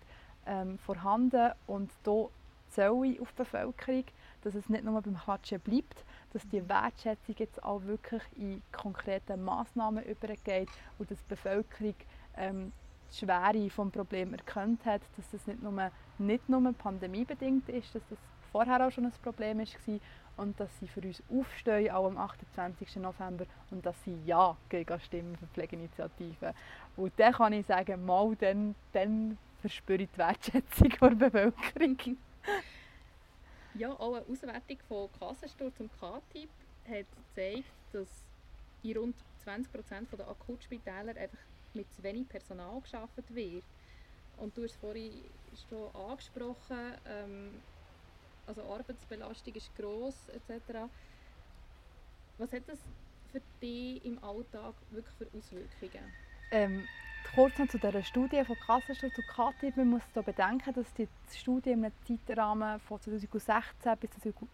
ähm, 0.46 0.78
vorhanden. 0.80 1.52
Und 1.68 1.92
hier 2.04 2.30
ich 2.78 3.20
auf 3.20 3.32
die 3.32 3.38
Bevölkerung, 3.38 4.04
dass 4.44 4.56
es 4.56 4.70
nicht 4.70 4.84
nur 4.84 5.02
beim 5.02 5.18
Klatschen 5.18 5.60
bleibt, 5.60 6.06
dass 6.34 6.48
die 6.50 6.68
Wertschätzung 6.68 7.36
jetzt 7.38 7.64
auch 7.64 7.84
wirklich 7.84 8.24
in 8.36 8.62
konkrete 8.72 9.38
Massnahmen 9.38 10.04
übergeht 10.04 10.70
und 10.98 11.10
dass 11.12 11.18
die 11.20 11.30
Bevölkerung 11.30 11.96
ähm, 12.38 12.72
die 13.12 13.18
Schwere 13.18 13.54
des 13.54 13.92
Problems 13.92 14.34
erkannt 14.34 14.86
hat, 14.86 15.02
dass 15.18 15.30
das 15.32 15.48
nicht 15.48 15.62
nur, 15.62 15.92
nicht 16.18 16.48
nur 16.48 16.74
pandemiebedingt 16.74 17.68
ist, 17.70 17.96
dass 17.96 18.04
das 18.10 18.20
vorher 18.52 18.86
auch 18.86 18.92
schon 18.92 19.06
ein 19.06 19.12
Problem 19.24 19.60
war 19.60 20.00
und 20.38 20.60
dass 20.60 20.70
sie 20.80 20.88
für 20.88 21.02
uns 21.02 21.22
aufstehen, 21.30 21.92
auch 21.92 22.08
am 22.08 22.18
28. 22.18 22.96
November 22.98 23.46
und 23.72 23.86
dass 23.86 24.02
sie 24.04 24.18
Ja 24.26 24.56
gegen 24.70 25.00
Stimmen 25.02 25.36
für 25.36 25.48
Pflegeinitiativen. 25.48 26.54
Und 26.96 27.14
dann 27.18 27.34
kann 27.34 27.54
ich 27.54 27.66
sagen, 27.66 28.06
mal, 28.06 28.36
dann, 28.38 28.76
dann 28.94 29.38
verspüre 29.60 30.04
ich 30.04 30.10
die 30.12 30.18
Wertschätzung 30.18 30.90
der 31.02 31.30
Bevölkerung. 31.30 32.18
Ja, 33.74 33.94
auch 34.00 34.16
eine 34.16 34.26
Auswertung 34.26 34.80
von 34.82 35.12
Kassensturz 35.12 35.80
und 35.80 35.92
K-Typ 35.92 36.52
hat 36.86 37.16
gezeigt, 37.16 37.76
dass 37.92 38.28
in 38.82 38.98
rund 38.98 39.26
20% 39.38 40.12
der 40.18 40.28
Akutspitäler 40.28 41.16
einfach 41.16 41.40
mit 41.74 41.94
zu 41.94 42.02
wenig 42.04 42.28
Personal 42.30 42.82
geschaffen 42.82 43.24
wird. 43.30 43.66
Und 44.32 44.58
du 44.58 44.64
hast 44.64 44.72
es 44.74 44.78
vorhin 44.78 45.32
schon 45.54 45.94
angesprochen, 45.94 46.98
ähm, 47.06 47.68
also 48.46 48.64
Arbeitsbelastung 48.64 49.54
ist 49.56 49.76
gross 49.76 50.28
etc. 50.30 50.92
Was 52.38 52.54
hat 52.54 52.70
das 52.70 52.90
für 53.26 53.42
dich 53.62 54.04
im 54.06 54.24
Alltag 54.24 54.84
wirklich 54.90 55.16
für 55.16 55.32
Auswirkungen? 55.34 56.16
Ähm, 56.52 56.90
kurz 57.36 57.58
noch 57.58 57.68
zu 57.68 57.78
dieser 57.78 58.04
Studie 58.04 58.44
von 58.44 58.56
Kassensturz 58.66 59.14
und 59.18 59.28
KTIP. 59.28 59.78
Man 59.78 59.90
muss 59.90 60.02
da 60.14 60.22
bedenken, 60.22 60.74
dass 60.74 60.94
die 60.94 61.08
Studie 61.32 61.72
im 61.72 61.86
Zeitrahmen 62.08 62.80
von 62.80 63.00
2016 63.00 63.98
bis 64.00 64.10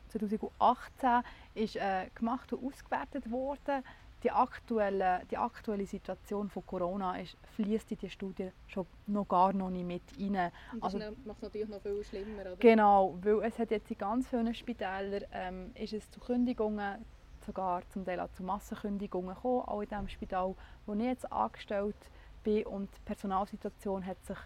2018 0.10 1.22
ist, 1.54 1.76
äh, 1.78 2.08
gemacht 2.16 2.52
und 2.54 2.66
ausgewertet 2.66 3.30
wurde. 3.30 3.84
Die 4.24 4.32
aktuelle, 4.32 5.22
die 5.30 5.38
aktuelle 5.38 5.86
Situation 5.86 6.50
von 6.50 6.66
Corona 6.66 7.16
fließt 7.56 7.92
in 7.92 7.98
die 8.00 8.10
Studie 8.10 8.52
schon 8.68 8.88
noch 9.08 9.28
gar 9.28 9.54
noch 9.54 9.70
nicht 9.70 9.86
mit 9.86 10.04
rein. 10.20 10.52
Und 10.74 10.84
das 10.84 10.96
also, 10.96 11.16
macht 11.26 11.38
es 11.38 11.44
natürlich 11.44 11.70
noch 11.70 11.82
viel 11.82 12.04
schlimmer, 12.04 12.42
oder? 12.42 12.56
Genau, 12.56 13.18
weil 13.22 13.44
es 13.44 13.60
hat 13.60 13.72
jetzt 13.72 13.92
in 13.92 13.98
ganz 13.98 14.28
vielen 14.28 14.54
Spitälern 14.54 15.24
ähm, 15.32 15.72
ist 15.76 15.94
es 15.94 16.10
zu 16.10 16.20
Kündigungen, 16.20 17.06
sogar 17.46 17.88
zum 17.90 18.04
Teil 18.04 18.20
auch 18.20 18.32
zu 18.32 18.44
Massenkündigungen 18.44 19.36
gekommen, 19.36 19.62
auch 19.62 19.82
in 19.82 19.90
dem 19.90 20.08
Spital, 20.08 20.56
wo 20.88 20.94
ich 20.94 21.02
jetzt 21.02 21.32
angestellt 21.32 21.96
bin 22.00 22.25
bin 22.46 22.66
und 22.68 22.90
die 22.96 23.02
Personalsituation 23.04 24.06
hat 24.06 24.24
sich 24.26 24.38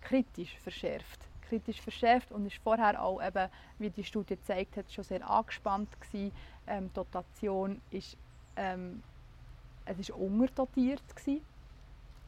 kritisch 0.00 0.56
verschärft. 0.60 1.20
Kritisch 1.42 1.82
verschärft 1.82 2.32
und 2.32 2.46
ist 2.46 2.56
vorher 2.56 3.02
auch, 3.02 3.22
eben, 3.22 3.50
wie 3.78 3.90
die 3.90 4.04
Studie 4.04 4.36
gezeigt 4.36 4.74
hat, 4.76 4.90
schon 4.90 5.04
sehr 5.04 5.28
angespannt 5.28 6.00
gewesen. 6.00 6.32
Ähm, 6.66 6.88
die 6.88 6.94
Dotation 6.94 7.82
ist, 7.90 8.16
ähm, 8.56 9.02
unterdotiert 10.14 11.02
gewesen. 11.14 11.42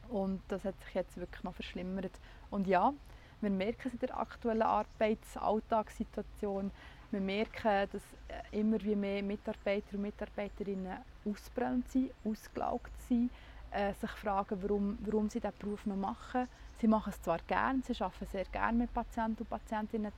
und 0.09 0.41
das 0.49 0.63
hat 0.65 0.79
sich 0.83 0.93
jetzt 0.93 1.17
wirklich 1.17 1.43
noch 1.43 1.55
verschlimmert. 1.55 2.11
Und 2.49 2.67
ja, 2.67 2.93
wir 3.39 3.49
merken 3.49 3.87
es 3.87 3.93
in 3.93 3.99
der 3.99 4.17
aktuellen 4.17 4.63
Arbeitsalltagssituation. 4.63 6.69
Wir 7.11 7.21
merken, 7.21 7.87
dass 7.91 8.03
äh, 8.27 8.41
immer 8.59 8.81
wie 8.81 8.95
mehr 8.95 9.23
Mitarbeiter 9.23 9.93
und 9.93 10.01
Mitarbeiterinnen 10.01 10.97
ausbrennt 11.25 11.89
sind, 11.91 12.11
ausgelaugt 12.25 12.91
sind 13.07 13.31
äh, 13.71 13.93
sich 13.93 14.11
fragen, 14.11 14.61
warum, 14.61 14.97
warum 15.01 15.29
sie 15.29 15.39
diesen 15.39 15.57
Beruf 15.57 15.85
noch 15.85 15.95
machen. 15.95 16.47
Sie 16.79 16.87
machen 16.87 17.11
es 17.11 17.21
zwar 17.21 17.39
gerne, 17.47 17.81
sie 17.83 18.01
arbeiten 18.01 18.25
sehr 18.31 18.45
gerne 18.45 18.77
mit 18.77 18.93
Patienten 18.93 19.43
und 19.43 19.49
Patientinnen 19.49 20.11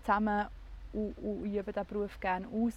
zusammen 0.00 0.46
und, 0.92 1.16
und 1.18 1.44
üben 1.44 1.64
diesen 1.64 1.86
Beruf 1.86 2.20
gerne 2.20 2.46
aus, 2.48 2.74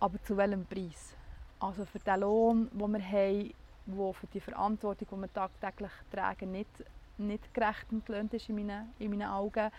aber 0.00 0.22
zu 0.22 0.36
welchem 0.36 0.66
Preis? 0.66 1.14
Also 1.58 1.84
für 1.84 1.98
den 2.00 2.20
Lohn, 2.20 2.68
den 2.72 2.92
wir 2.92 3.02
haben, 3.02 3.54
der 3.86 4.12
für 4.12 4.26
die 4.26 4.40
Verantwortung, 4.40 5.08
die 5.10 5.20
wir 5.22 5.32
tagtäglich 5.32 5.92
tragen, 6.10 6.52
nicht, 6.52 6.84
nicht 7.18 7.54
gerecht 7.54 7.86
entlöhnt 7.90 8.34
ist 8.34 8.48
in 8.48 8.56
meinen, 8.56 8.92
in 8.98 9.10
meinen 9.10 9.28
Augen, 9.28 9.70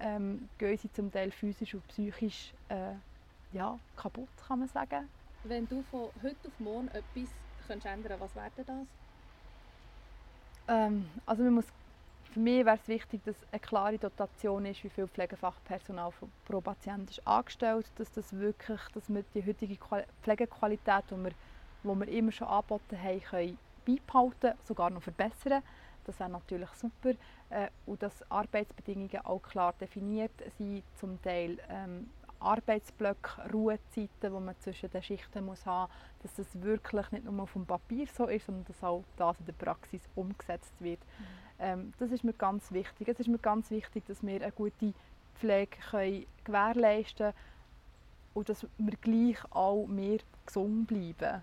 ähm, 0.00 0.48
gehen 0.58 0.76
sie 0.76 0.92
zum 0.92 1.10
Teil 1.10 1.30
physisch 1.30 1.74
und 1.74 1.86
psychisch 1.88 2.52
äh, 2.68 2.94
ja, 3.52 3.78
kaputt, 3.96 4.28
kann 4.46 4.60
man 4.60 4.68
sagen. 4.68 5.08
Wenn 5.44 5.66
du 5.68 5.82
von 5.82 6.10
heute 6.22 6.48
auf 6.48 6.60
morgen 6.60 6.88
etwas 6.88 7.28
könntest 7.72 7.86
ändern, 7.86 8.20
was 8.20 8.34
wäre 8.36 8.50
das? 8.66 8.86
Ähm, 10.68 11.06
also 11.26 11.42
man 11.42 11.54
muss, 11.54 11.66
für 12.32 12.40
mich 12.40 12.64
wäre 12.64 12.76
es 12.76 12.88
wichtig, 12.88 13.22
dass 13.24 13.36
eine 13.50 13.60
klare 13.60 13.98
Dotation 13.98 14.66
ist, 14.66 14.84
wie 14.84 14.90
viel 14.90 15.08
Pflegefachpersonal 15.08 16.12
pro 16.44 16.60
Patient 16.60 17.10
ist 17.10 17.26
angestellt, 17.26 17.86
dass 17.96 18.12
das 18.12 18.32
wirklich, 18.32 18.80
dass 18.94 19.08
wir 19.08 19.24
die 19.34 19.44
heutige 19.44 19.76
Pflegequalität, 20.22 21.04
die 21.10 21.16
wir, 21.16 21.30
die 21.30 22.00
wir 22.00 22.08
immer 22.08 22.32
schon 22.32 22.48
angeboten 22.48 23.00
haben, 23.02 23.20
können 23.22 23.58
beibehalten, 23.86 24.58
sogar 24.64 24.90
noch 24.90 25.02
verbessern. 25.02 25.62
Das 26.04 26.18
wäre 26.18 26.30
natürlich 26.30 26.70
super. 26.70 27.10
Äh, 27.50 27.68
und 27.86 28.02
dass 28.02 28.30
Arbeitsbedingungen 28.30 29.24
auch 29.24 29.42
klar 29.42 29.74
definiert 29.80 30.32
sind, 30.58 30.82
zum 30.98 31.20
Teil 31.22 31.58
ähm, 31.68 32.10
Arbeitsblöcke, 32.42 33.50
Ruhezeiten, 33.52 34.08
die 34.20 34.28
man 34.28 34.58
zwischen 34.60 34.90
den 34.90 35.02
Schichten 35.02 35.44
muss 35.44 35.64
haben 35.66 35.90
muss, 35.90 36.22
dass 36.22 36.34
das 36.34 36.62
wirklich 36.62 37.10
nicht 37.12 37.24
nur 37.24 37.42
auf 37.42 37.52
dem 37.52 37.66
Papier 37.66 38.06
so 38.06 38.26
ist, 38.26 38.46
sondern 38.46 38.64
dass 38.64 38.82
auch 38.82 39.04
das 39.16 39.38
in 39.40 39.46
der 39.46 39.52
Praxis 39.52 40.02
umgesetzt 40.14 40.74
wird. 40.80 41.00
Mhm. 41.00 41.24
Ähm, 41.58 41.92
das 41.98 42.10
ist 42.10 42.24
mir 42.24 42.32
ganz 42.32 42.72
wichtig. 42.72 43.08
Es 43.08 43.20
ist 43.20 43.28
mir 43.28 43.38
ganz 43.38 43.70
wichtig, 43.70 44.04
dass 44.06 44.22
wir 44.22 44.42
eine 44.42 44.52
gute 44.52 44.94
Pflege 45.36 45.76
können 45.90 46.26
gewährleisten 46.44 47.32
können 47.32 47.34
und 48.34 48.48
dass 48.48 48.66
wir 48.78 48.96
gleich 49.00 49.38
auch 49.50 49.86
mehr 49.86 50.18
gesund 50.46 50.86
bleiben. 50.86 51.42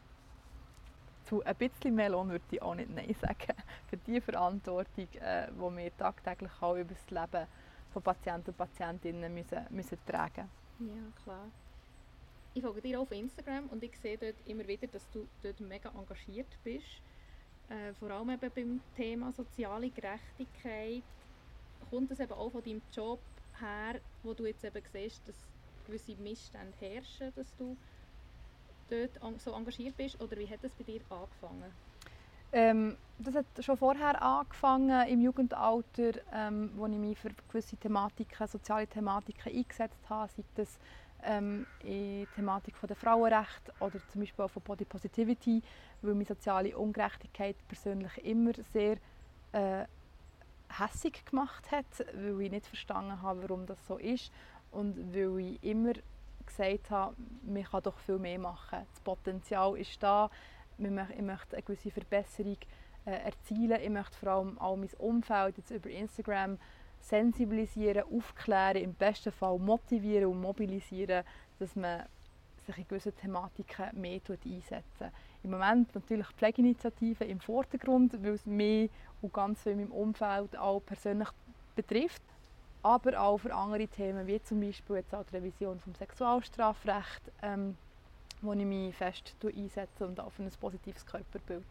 Zu 1.23 1.43
ein 1.43 1.55
bisschen 1.55 1.95
mehr 1.95 2.09
Lohn 2.09 2.29
würde 2.29 2.43
ich 2.51 2.61
auch 2.61 2.75
nicht 2.75 2.89
Nein 2.89 3.15
sagen. 3.21 3.53
Für 3.89 3.97
die 3.97 4.19
Verantwortung, 4.19 5.07
äh, 5.21 5.47
die 5.51 5.77
wir 5.77 5.97
tagtäglich 5.97 6.51
auch 6.59 6.75
über 6.75 6.93
das 6.93 7.09
Leben 7.09 7.47
von 7.93 8.01
Patienten 8.01 8.49
und 8.51 8.57
Patientinnen 8.57 9.33
müssen, 9.33 9.65
müssen 9.69 9.97
tragen 10.05 10.43
müssen. 10.43 10.68
Ja, 10.79 11.11
klar. 11.11 11.53
Ich 12.53 12.63
folge 12.63 12.81
dir 12.81 12.99
auf 13.01 13.11
Instagram 13.11 13.69
und 13.69 13.83
ich 13.83 13.97
sehe 13.99 14.17
dort 14.17 14.41
immer 14.41 14.67
wieder, 14.67 14.87
dass 14.87 15.09
du 15.09 15.29
dort 15.41 15.59
mega 15.59 15.89
engagiert 15.91 16.61
bist. 16.63 17.03
Äh, 17.67 17.93
vor 17.93 18.11
allem 18.11 18.29
eben 18.31 18.53
beim 18.53 18.93
Thema 18.93 19.31
soziale 19.31 19.91
Gerechtigkeit. 19.91 21.05
Kommt 21.79 22.11
das 22.11 22.19
eben 22.19 22.33
auch 22.33 22.51
von 22.51 22.63
deinem 22.63 22.87
Job 22.91 23.29
her, 23.59 24.03
wo 24.23 24.33
du 24.33 24.45
jetzt 24.47 24.63
eben 24.65 24.83
siehst, 24.85 25.27
dass 25.27 25.51
gewisse 25.83 26.17
Missstände 26.17 26.77
herrschen, 26.79 27.33
dass 27.33 27.55
du 27.55 27.79
dort 28.87 29.17
so 29.41 29.53
engagiert 29.53 29.95
bist? 29.97 30.19
Oder 30.21 30.37
wie 30.37 30.49
hat 30.49 30.63
das 30.63 30.75
bei 30.75 30.83
dir 30.83 31.05
angefangen? 31.11 31.79
Ähm, 32.51 32.97
das 33.19 33.35
hat 33.35 33.45
schon 33.59 33.77
vorher 33.77 34.21
angefangen, 34.21 35.07
im 35.07 35.21
Jugendalter, 35.21 36.11
ähm, 36.33 36.71
wo 36.75 36.87
ich 36.87 36.97
mich 36.97 37.17
für 37.17 37.29
gewisse 37.49 37.75
Thematiken, 37.77 38.47
soziale 38.47 38.87
Thematiken 38.87 39.53
eingesetzt 39.53 40.09
habe, 40.09 40.31
sei 40.35 40.43
das 40.55 40.79
ähm, 41.23 41.67
in 41.83 42.27
Thematik 42.35 42.77
von 42.77 42.87
der 42.87 42.95
Frauenrechte 42.95 43.73
oder 43.79 43.99
zum 44.07 44.21
Beispiel 44.21 44.45
auch 44.45 44.49
von 44.49 44.63
Body 44.63 44.85
Positivity, 44.85 45.61
weil 46.01 46.15
mich 46.15 46.29
soziale 46.29 46.77
Ungerechtigkeit 46.77 47.55
persönlich 47.67 48.17
immer 48.23 48.53
sehr 48.71 48.97
äh, 49.51 49.85
hässig 50.69 51.25
gemacht 51.25 51.71
hat, 51.71 52.05
weil 52.13 52.41
ich 52.43 52.51
nicht 52.51 52.67
verstanden 52.67 53.21
habe, 53.21 53.41
warum 53.43 53.65
das 53.65 53.85
so 53.85 53.97
ist 53.97 54.31
und 54.71 55.13
weil 55.13 55.39
ich 55.39 55.63
immer 55.63 55.93
gesagt 56.45 56.89
habe, 56.89 57.15
man 57.43 57.63
kann 57.63 57.83
doch 57.83 57.97
viel 57.99 58.17
mehr 58.17 58.39
machen. 58.39 58.79
Das 58.91 58.99
Potenzial 59.01 59.77
ist 59.77 60.01
da, 60.01 60.29
ich 60.79 61.21
möchte 61.21 61.55
eine 61.55 61.63
gewisse 61.63 61.91
Verbesserung 61.91 62.57
äh, 63.05 63.11
erzielen. 63.11 63.79
Ich 63.81 63.89
möchte 63.89 64.15
vor 64.15 64.29
allem 64.29 64.57
auch 64.59 64.75
mein 64.75 64.89
Umfeld 64.97 65.57
jetzt 65.57 65.71
über 65.71 65.89
Instagram 65.89 66.57
sensibilisieren, 67.01 68.03
aufklären, 68.11 68.83
im 68.83 68.93
besten 68.93 69.31
Fall 69.31 69.57
motivieren 69.57 70.31
und 70.31 70.41
mobilisieren, 70.41 71.23
dass 71.59 71.75
man 71.75 72.03
sich 72.65 72.77
in 72.77 72.87
gewissen 72.87 73.15
Thematiken 73.15 73.99
mehr 73.99 74.19
einsetzt. 74.45 75.03
Im 75.43 75.51
Moment 75.51 75.93
natürlich 75.95 76.27
Pflegeinitiativen 76.27 77.29
im 77.29 77.39
Vordergrund, 77.39 78.21
weil 78.21 78.33
es 78.33 78.45
mich 78.45 78.91
und 79.21 79.33
ganz 79.33 79.61
viel 79.61 79.73
in 79.73 79.79
meinem 79.79 79.91
Umfeld 79.91 80.57
auch 80.57 80.81
persönlich 80.81 81.29
betrifft. 81.75 82.21
Aber 82.81 83.19
auch 83.19 83.37
für 83.37 83.53
andere 83.53 83.87
Themen, 83.87 84.25
wie 84.27 84.41
zum 84.41 84.61
Beispiel 84.61 84.97
jetzt 84.97 85.13
auch 85.13 85.25
die 85.25 85.37
Revision 85.37 85.77
des 85.77 85.97
Sexualstrafrechts, 85.97 87.31
ähm, 87.41 87.75
wo 88.41 88.53
ich 88.53 88.65
mich 88.65 88.95
fest 88.95 89.35
einsetze 89.43 90.05
und 90.05 90.15
für 90.15 90.43
ein 90.43 90.51
positives 90.59 91.05
Körperbild. 91.05 91.65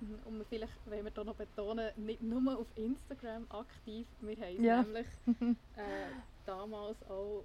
Mhm, 0.00 0.18
und 0.26 0.46
vielleicht 0.48 0.72
wollen 0.86 1.04
wir 1.04 1.12
hier 1.12 1.24
noch 1.24 1.34
betonen, 1.34 1.90
nicht 1.96 2.22
nur 2.22 2.58
auf 2.58 2.66
Instagram 2.76 3.46
aktiv, 3.48 4.06
wir 4.20 4.36
haben 4.36 4.64
ja. 4.64 4.82
nämlich 4.82 5.06
äh, 5.76 6.10
damals 6.44 7.02
auch, 7.08 7.44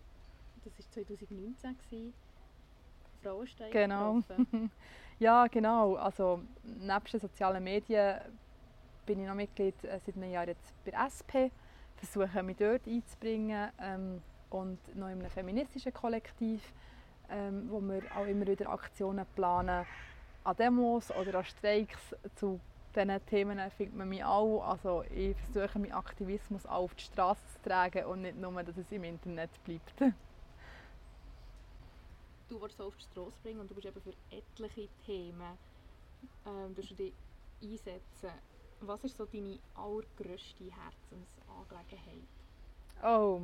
das 0.63 0.74
war 0.78 0.92
2019, 0.92 1.78
gewesen, 1.78 2.13
Frauensteig 3.24 3.72
Genau. 3.72 4.22
ja, 5.20 5.48
genau. 5.48 5.96
Also 5.96 6.42
neben 6.63 7.06
den 7.06 7.20
sozialen 7.20 7.63
Medien 7.63 8.20
bin 9.06 9.22
ich 9.22 9.28
noch 9.28 9.36
Mitglied 9.36 9.82
äh, 9.84 10.00
seit 10.06 10.16
einem 10.16 10.32
Jahr 10.32 10.48
jetzt 10.48 10.74
bei 10.84 10.92
SP, 10.92 11.51
versuche 11.96 12.44
mich 12.44 12.58
dort 12.58 12.88
einzubringen 12.88 13.70
ähm, 13.80 14.22
und 14.50 14.80
noch 14.96 15.08
in 15.08 15.20
einem 15.20 15.30
feministischen 15.30 15.94
Kollektiv, 15.94 16.62
ähm, 17.31 17.67
wo 17.69 17.81
wir 17.81 18.01
auch 18.15 18.25
immer 18.25 18.47
wieder 18.47 18.69
Aktionen 18.69 19.25
planen 19.35 19.85
an 20.43 20.55
Demos 20.55 21.11
oder 21.11 21.39
an 21.39 21.45
Streiks 21.45 22.15
zu 22.35 22.59
diesen 22.95 23.25
Themen 23.25 23.71
findet 23.71 23.95
man 23.95 24.09
mich 24.09 24.23
auch. 24.23 24.63
Also 24.63 25.03
ich 25.15 25.35
versuche 25.38 25.79
meinen 25.79 25.93
Aktivismus 25.93 26.65
auch 26.65 26.83
auf 26.83 26.95
die 26.95 27.03
Straße 27.03 27.41
zu 27.53 27.69
tragen 27.69 28.05
und 28.05 28.21
nicht 28.21 28.38
nur, 28.38 28.63
dass 28.63 28.77
es 28.77 28.91
im 28.91 29.03
Internet 29.03 29.51
bleibt. 29.63 30.01
Du 32.50 32.59
so 32.67 32.88
auf 32.88 32.97
die 32.97 33.03
Straße 33.03 33.38
bringen 33.43 33.61
und 33.61 33.71
du 33.71 33.75
bist 33.75 33.88
eben 33.88 34.01
für 34.01 34.13
etliche 34.29 34.89
Themen 35.05 35.57
ähm, 36.45 36.75
du 36.75 36.81
dich 36.81 37.13
einsetzen. 37.63 38.31
Was 38.81 39.03
ist 39.05 39.15
so 39.15 39.25
deine 39.25 39.57
allergrößte 39.75 40.65
Herzensangelegenheit? 40.65 42.27
Oh, 43.03 43.43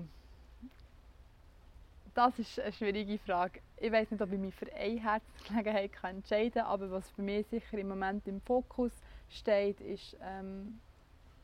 das 2.18 2.40
ist 2.40 2.60
eine 2.60 2.72
schwierige 2.72 3.20
Frage. 3.20 3.60
Ich 3.80 3.92
weiß 3.92 4.10
nicht, 4.10 4.22
ob 4.24 4.32
ich 4.32 4.40
mich 4.40 4.56
für 4.56 4.66
eine 4.74 5.00
Herzensgelegenheit 5.00 5.92
entscheiden 6.04 6.52
kann, 6.54 6.66
aber 6.66 6.90
was 6.90 7.08
für 7.12 7.22
mich 7.22 7.46
sicher 7.46 7.78
im 7.78 7.90
Moment 7.90 8.28
im 8.28 8.42
Fokus 8.42 8.92
steht, 9.30 9.80
ist 9.82 10.18
ähm, 10.24 10.80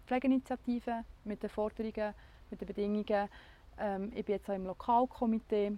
Pflegeinitiative 0.07 1.03
mit 1.25 1.43
den 1.43 1.51
Forderungen, 1.51 2.15
mit 2.49 2.59
den 2.59 2.67
Bedingungen. 2.67 3.29
Ähm, 3.77 4.11
ich 4.15 4.25
bin 4.25 4.33
jetzt 4.33 4.49
auch 4.49 4.55
im 4.55 4.65
Lokalkomitee 4.65 5.77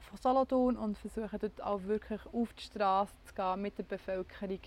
von 0.00 0.18
Solothurn 0.18 0.76
und 0.76 0.98
versuche 0.98 1.38
dort 1.38 1.62
auch 1.62 1.82
wirklich 1.84 2.20
auf 2.30 2.52
die 2.52 2.64
Straße 2.64 3.14
zu 3.24 3.34
gehen, 3.34 3.62
mit 3.62 3.78
der 3.78 3.84
Bevölkerung 3.84 4.60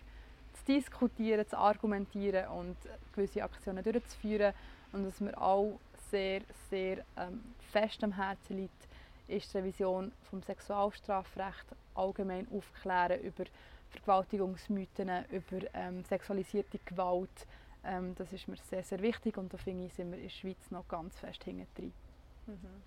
zu 0.54 0.66
diskutieren, 0.68 1.48
zu 1.48 1.60
argumentieren 1.60 2.48
und 2.48 2.78
gewisse 3.14 3.44
Aktionen 3.44 3.84
durchzuführen. 3.84 4.56
Und 4.94 5.06
was 5.06 5.22
mir 5.22 5.40
auch 5.40 5.80
sehr, 6.10 6.42
sehr 6.72 7.06
ähm, 7.18 7.44
fest 7.72 8.04
am 8.04 8.14
Herzen 8.14 8.58
liegt, 8.58 8.88
ist 9.34 9.54
die 9.54 9.58
Revision 9.58 10.12
vom 10.30 10.42
Sexualstrafrecht 10.42 11.66
allgemein 11.96 12.48
aufklären 12.52 13.22
über 13.22 13.46
Vergewaltigungsmythen, 13.90 15.10
über 15.30 15.68
ähm, 15.74 16.04
sexualisierte 16.04 16.80
Gewalt. 16.86 17.48
Ähm, 17.84 18.16
das 18.16 18.32
ist 18.34 18.48
mir 18.48 18.58
sehr, 18.58 18.84
sehr 18.84 19.02
wichtig 19.02 19.38
und 19.38 19.54
da 19.54 19.58
finde 19.58 19.86
ich, 19.86 19.94
sind 19.94 20.12
wir 20.12 20.18
in 20.18 20.24
der 20.24 20.30
Schweiz 20.30 20.72
noch 20.72 20.88
ganz 20.88 21.20
fest 21.20 21.44
hinten 21.44 21.68
drin. 21.76 21.94
Mhm. 22.48 22.82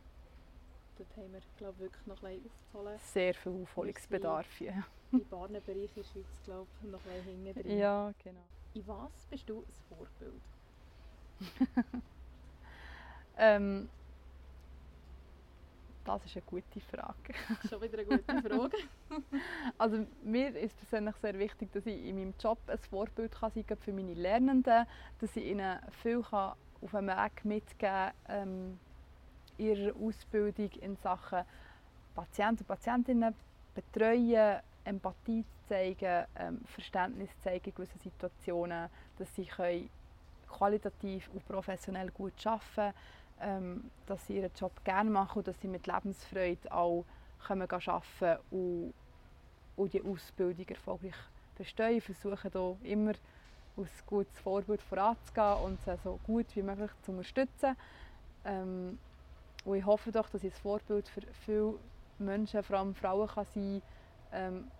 Dort 0.99 1.17
haben 1.17 1.33
wir 1.33 1.41
glaube 1.59 1.79
wirklich 1.79 2.07
noch 2.07 2.23
ein 2.23 2.41
aufzuholen. 2.45 2.99
Sehr 2.99 3.35
viel 3.35 3.63
Aufholungsbedarf. 3.63 4.61
Ja. 4.61 4.85
Bereichen 5.11 5.57
in 5.67 5.85
der 5.95 6.05
Schweiz 6.05 6.43
glaube 6.45 6.67
ich, 6.83 6.91
noch 6.91 7.01
ein 7.07 7.23
hinten 7.23 7.63
drin. 7.63 7.79
Ja, 7.79 8.13
genau. 8.25 8.45
In 8.75 8.87
was 8.87 9.27
bist 9.31 9.49
du 9.49 9.59
ein 9.59 9.65
Vorbild? 9.89 10.43
ähm, 13.39 13.89
das 16.07 16.25
ist 16.25 16.37
eine 16.37 16.45
gute 16.47 16.81
Frage. 16.81 17.35
Schon 17.69 17.83
wieder 17.83 17.99
eine 17.99 18.07
gute 18.07 18.43
Frage. 18.43 18.77
also 19.79 20.07
mir 20.23 20.57
ist 20.57 20.77
persönlich 20.79 21.17
sehr 21.17 21.39
wichtig, 21.39 21.73
dass 21.73 21.87
ich 21.87 22.05
in 22.05 22.17
meinem 22.17 22.35
Job 22.41 22.59
ein 22.67 22.79
Vorbild 22.79 23.33
kann 23.33 23.51
sein 23.51 23.67
kann 23.67 23.79
für 23.79 23.93
meine 23.93 24.15
Lernenden, 24.15 24.87
dass 25.21 25.37
ich 25.37 25.45
ihnen 25.45 25.79
viel 26.03 26.23
kann 26.23 26.55
auf 26.81 26.95
einem 26.95 27.09
Weg 27.09 27.45
mitgeben 27.45 28.11
ähm, 28.29 28.79
ihrer 29.59 29.97
Ausbildung 29.97 30.71
in 30.81 30.97
Sachen 30.97 31.43
Patienten 32.15 32.61
und 32.61 32.69
Patientinnen 32.69 33.35
betreuen, 33.75 34.61
Empathie 34.85 35.45
zeigen, 35.69 36.25
ähm, 36.37 36.61
Verständnis 36.67 37.31
zeigen 37.41 37.67
in 37.67 37.75
gewissen 37.75 37.99
Situationen, 38.01 38.89
dass 39.19 39.35
sie 39.35 39.47
können 39.47 39.91
qualitativ 40.49 41.29
und 41.33 41.47
professionell 41.47 42.11
gut 42.11 42.47
arbeiten 42.47 42.65
können 42.75 42.95
ähm, 43.41 43.91
dass 44.07 44.27
sie 44.27 44.37
ihren 44.37 44.51
Job 44.59 44.73
gerne 44.85 45.11
machen 45.11 45.39
und 45.39 45.49
dass 45.49 45.61
sie 45.61 45.69
mit 45.69 45.87
Lebensfreude 45.87 46.71
auch 46.71 47.05
können 47.47 47.69
arbeiten 47.69 48.43
und, 48.51 48.95
und 49.77 49.93
die 49.93 50.03
Ausbildung 50.03 50.67
erfolgreich 50.69 51.15
bestehen. 51.57 51.99
Ich 51.99 52.05
versuche 52.05 52.49
hier 52.51 52.77
immer 52.83 53.13
als 53.77 54.07
gutes 54.07 54.39
Vorbild 54.41 54.81
voranzugehen 54.83 55.59
und 55.65 55.81
sie 55.83 55.97
so 56.03 56.19
gut 56.25 56.47
wie 56.55 56.63
möglich 56.63 56.91
zu 57.03 57.13
unterstützen. 57.13 57.77
Ähm, 58.45 58.99
und 59.65 59.77
ich 59.77 59.85
hoffe 59.85 60.13
doch, 60.13 60.29
dass 60.31 60.45
ich 60.45 60.53
ein 60.53 60.61
Vorbild 60.61 61.09
für 61.09 61.23
viele 61.45 61.75
Menschen, 62.19 62.63
vor 62.63 62.79
allem 62.79 62.95
Frauen, 62.95 63.29
kann 63.29 63.47
sein 63.55 63.83
ähm, 64.33 64.71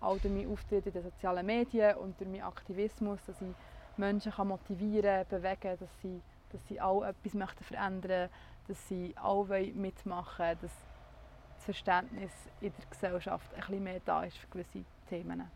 auch 0.00 0.18
durch 0.18 0.32
meinen 0.32 0.50
Auftritt 0.50 0.86
in 0.86 0.92
den 0.92 1.02
sozialen 1.02 1.44
Medien 1.44 1.96
und 1.96 2.18
durch 2.18 2.30
meinen 2.30 2.42
Aktivismus, 2.42 3.18
dass 3.26 3.40
ich 3.40 3.54
Menschen 3.96 4.32
kann 4.32 4.48
motivieren 4.48 5.26
kann, 5.28 5.42
bewegen, 5.42 5.76
dass 5.78 6.00
sie 6.02 6.20
dass 6.50 6.66
sie 6.68 6.80
auch 6.80 7.02
etwas 7.02 7.34
möchten 7.34 7.64
verändern 7.64 8.30
möchten, 8.30 8.34
dass 8.68 8.88
sie 8.88 9.14
auch 9.16 9.46
mitmachen 9.46 10.44
wollen, 10.44 10.58
dass 10.60 10.72
das 11.56 11.64
Verständnis 11.64 12.32
in 12.60 12.72
der 12.76 12.86
Gesellschaft 12.86 13.52
ein 13.54 13.60
bisschen 13.60 13.84
mehr 13.84 14.00
da 14.04 14.24
ist 14.24 14.36
für 14.38 14.46
gewisse 14.48 14.84
Themen. 15.08 15.50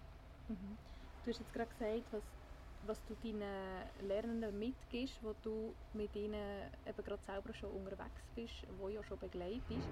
Mhm. 0.48 0.76
Du 1.24 1.30
hast 1.30 1.38
jetzt 1.38 1.52
gerade 1.52 1.70
gesagt, 1.70 2.12
was, 2.12 2.22
was 2.86 3.04
du 3.04 3.14
deinen 3.22 3.84
Lernenden 4.08 4.58
mitgibst, 4.58 5.18
wo 5.22 5.34
du 5.42 5.74
mit 5.92 6.14
ihnen 6.16 6.62
eben 6.86 7.04
gerade 7.04 7.22
selber 7.26 7.52
schon 7.54 7.70
unterwegs 7.70 8.22
bist, 8.34 8.66
wo 8.78 8.88
ja 8.88 9.02
schon 9.04 9.18
begleitest. 9.18 9.88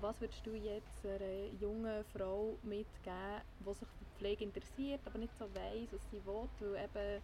Was 0.00 0.20
würdest 0.20 0.46
du 0.46 0.54
jetzt 0.54 1.04
einer 1.04 1.46
jungen 1.60 2.04
Frau 2.16 2.56
mitgeben, 2.62 3.40
die 3.58 3.74
sich 3.74 3.88
für 3.88 4.18
Pflege 4.18 4.44
interessiert, 4.44 5.00
aber 5.04 5.18
nicht 5.18 5.36
so 5.36 5.46
weiss, 5.54 5.88
was 5.92 6.10
sie 6.10 6.24
will, 6.24 6.48
weil 6.60 6.84
eben 6.84 7.22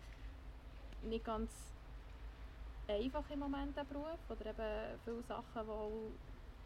nicht 1.10 1.24
ganz 1.24 1.75
einfach 2.88 3.28
im 3.30 3.38
Moment, 3.40 3.76
der 3.76 3.84
Beruf, 3.84 4.18
oder 4.28 4.46
eben 4.46 5.00
viele 5.04 5.22
Sachen, 5.22 5.66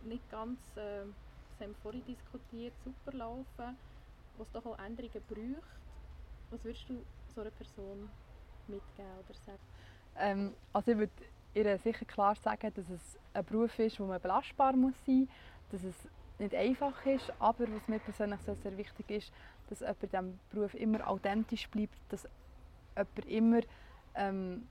die 0.02 0.08
nicht 0.08 0.30
ganz, 0.30 0.58
äh, 0.76 1.04
das 1.04 1.60
haben 1.60 1.70
wir 1.70 1.82
vorhin 1.82 2.04
diskutiert, 2.06 2.74
super 2.84 3.16
laufen, 3.16 3.76
wo 4.36 4.42
es 4.42 4.50
doch 4.52 4.64
auch 4.66 4.78
Änderungen 4.78 5.22
braucht. 5.28 5.80
Was 6.50 6.64
würdest 6.64 6.88
du 6.88 7.02
so 7.34 7.40
einer 7.42 7.50
Person 7.50 8.08
mitgeben 8.66 9.10
oder 9.24 9.34
sagen? 9.46 9.58
Ähm, 10.16 10.54
also 10.72 10.92
ich 10.92 10.98
würde 10.98 11.12
ihr 11.54 11.78
sicher 11.78 12.04
klar 12.04 12.34
sagen, 12.34 12.72
dass 12.74 12.88
es 12.88 13.18
ein 13.34 13.44
Beruf 13.44 13.78
ist, 13.78 14.00
wo 14.00 14.06
man 14.06 14.20
belastbar 14.20 14.74
muss 14.74 14.94
sein 15.04 15.28
dass 15.70 15.84
es 15.84 15.94
nicht 16.38 16.54
einfach 16.54 17.04
ist, 17.06 17.32
aber 17.38 17.66
was 17.72 17.86
mir 17.86 17.98
persönlich 17.98 18.40
sehr, 18.40 18.56
sehr 18.56 18.76
wichtig 18.76 19.10
ist, 19.10 19.32
dass 19.68 19.80
jemand 19.80 20.02
in 20.02 20.08
diesem 20.08 20.40
Beruf 20.50 20.74
immer 20.74 21.08
authentisch 21.08 21.68
bleibt, 21.68 21.96
dass 22.08 22.26
jemand 22.96 23.26
immer 23.26 23.60
ähm, 24.14 24.66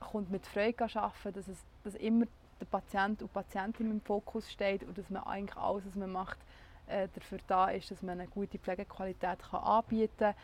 kommt 0.00 0.30
mit 0.30 0.46
Freude 0.46 0.84
arbeiten, 0.94 1.32
dass, 1.32 1.48
es, 1.48 1.64
dass 1.84 1.94
immer 1.94 2.26
der 2.60 2.66
Patient 2.66 3.22
und 3.22 3.30
die 3.30 3.34
Patientin 3.34 3.90
im 3.90 4.00
Fokus 4.00 4.50
steht 4.50 4.82
und 4.82 4.96
dass 4.98 5.10
man 5.10 5.22
eigentlich 5.24 5.56
alles, 5.56 5.86
was 5.86 5.94
man 5.94 6.12
macht, 6.12 6.38
äh, 6.86 7.08
dafür 7.14 7.38
da 7.46 7.68
ist, 7.68 7.90
dass 7.90 8.02
man 8.02 8.20
eine 8.20 8.28
gute 8.28 8.58
Pflegequalität 8.58 9.38
kann 9.50 9.60
anbieten 9.62 10.10
kann. 10.18 10.34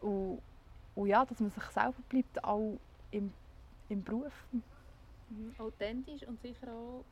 Und, 0.00 0.40
und 0.94 1.08
ja, 1.08 1.24
dass 1.24 1.40
man 1.40 1.50
sich 1.50 1.64
selber 1.64 1.94
bleibt, 2.08 2.42
auch 2.44 2.78
im, 3.10 3.32
im 3.88 4.02
Beruf. 4.02 4.32
Mhm. 5.30 5.54
Authentisch 5.58 6.22
und 6.26 6.40
sicher 6.40 6.72
auch 6.72 7.04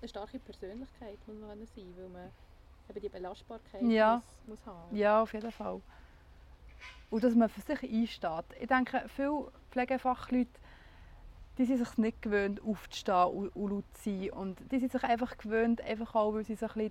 eine 0.00 0.08
starke 0.08 0.38
Persönlichkeit 0.38 1.18
muss 1.26 1.36
man 1.36 1.66
sein, 1.66 1.94
weil 1.96 2.08
man 2.08 2.30
eben 2.88 3.00
die 3.00 3.08
Belastbarkeit 3.08 3.82
Ja. 3.82 4.22
muss, 4.46 4.58
muss 4.58 4.66
haben. 4.66 4.96
Ja, 4.96 5.22
auf 5.22 5.32
jeden 5.34 5.52
Fall. 5.52 5.80
Und 7.10 7.24
dass 7.24 7.34
man 7.34 7.48
für 7.48 7.60
sich 7.60 7.82
einsteht. 7.82 8.44
Ich 8.60 8.68
denke, 8.68 9.04
viele 9.08 9.50
Pflegefachleute 9.70 10.48
die 11.60 11.66
sind 11.66 11.76
sich 11.76 11.98
nicht 11.98 12.22
gewöhnt, 12.22 12.62
aufzustehen 12.62 13.50
und, 13.54 13.70
laut 13.70 13.84
zu 13.92 14.10
sein. 14.10 14.30
Und 14.30 14.72
die 14.72 14.78
sind 14.78 14.92
sich 14.92 15.04
einfach 15.04 15.36
gewöhnt, 15.36 15.82
einfach 15.82 16.14
auch, 16.14 16.32
weil 16.32 16.42
sie 16.42 16.54
so 16.54 16.66
ein 16.66 16.90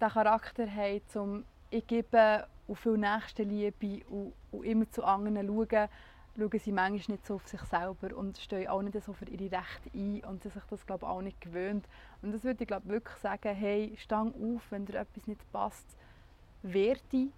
den 0.00 0.08
Charakter 0.08 0.66
haben, 0.66 1.02
um 1.14 1.44
ich 1.68 1.86
gebe 1.86 2.46
und 2.66 2.78
viel 2.78 2.96
Nächstenliebe 2.96 4.06
und, 4.08 4.32
und 4.52 4.64
immer 4.64 4.90
zu 4.90 5.04
anderen 5.04 5.46
schauen, 5.46 5.88
schauen 6.34 6.60
sie 6.60 6.72
manchmal 6.72 7.16
nicht 7.16 7.26
so 7.26 7.34
auf 7.34 7.46
sich 7.46 7.60
selber 7.60 8.16
und 8.16 8.38
stehen 8.38 8.68
auch 8.68 8.80
nicht 8.80 9.02
so 9.02 9.12
für 9.12 9.26
ihre 9.26 9.52
Rechte 9.52 9.90
ein 9.92 10.24
und 10.24 10.42
sie 10.42 10.48
sich 10.48 10.62
das 10.70 10.86
glaube 10.86 11.06
auch 11.06 11.20
nicht 11.20 11.38
gewöhnt. 11.42 11.86
Und 12.22 12.32
das 12.32 12.44
würde 12.44 12.62
ich 12.62 12.68
glaube 12.68 12.88
wirklich 12.88 13.18
sagen, 13.18 13.54
hey, 13.54 13.92
stang 13.98 14.32
auf, 14.32 14.62
wenn 14.70 14.86
dir 14.86 14.94
etwas 14.94 15.26
nicht 15.26 15.52
passt, 15.52 15.98
wehr 16.62 16.96
dich. 17.12 17.28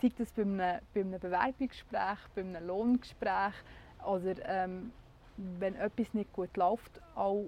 Sei 0.00 0.10
das 0.16 0.32
bei 0.32 0.42
einem, 0.42 0.80
bei 0.94 1.00
einem 1.02 1.20
Bewerbungsgespräch, 1.20 2.18
bei 2.34 2.40
einem 2.40 2.66
Lohngespräch 2.66 3.52
oder 4.04 4.34
ähm, 4.46 4.92
wenn 5.36 5.74
etwas 5.74 6.12
nicht 6.14 6.32
gut 6.32 6.56
läuft, 6.56 7.00
auch 7.14 7.46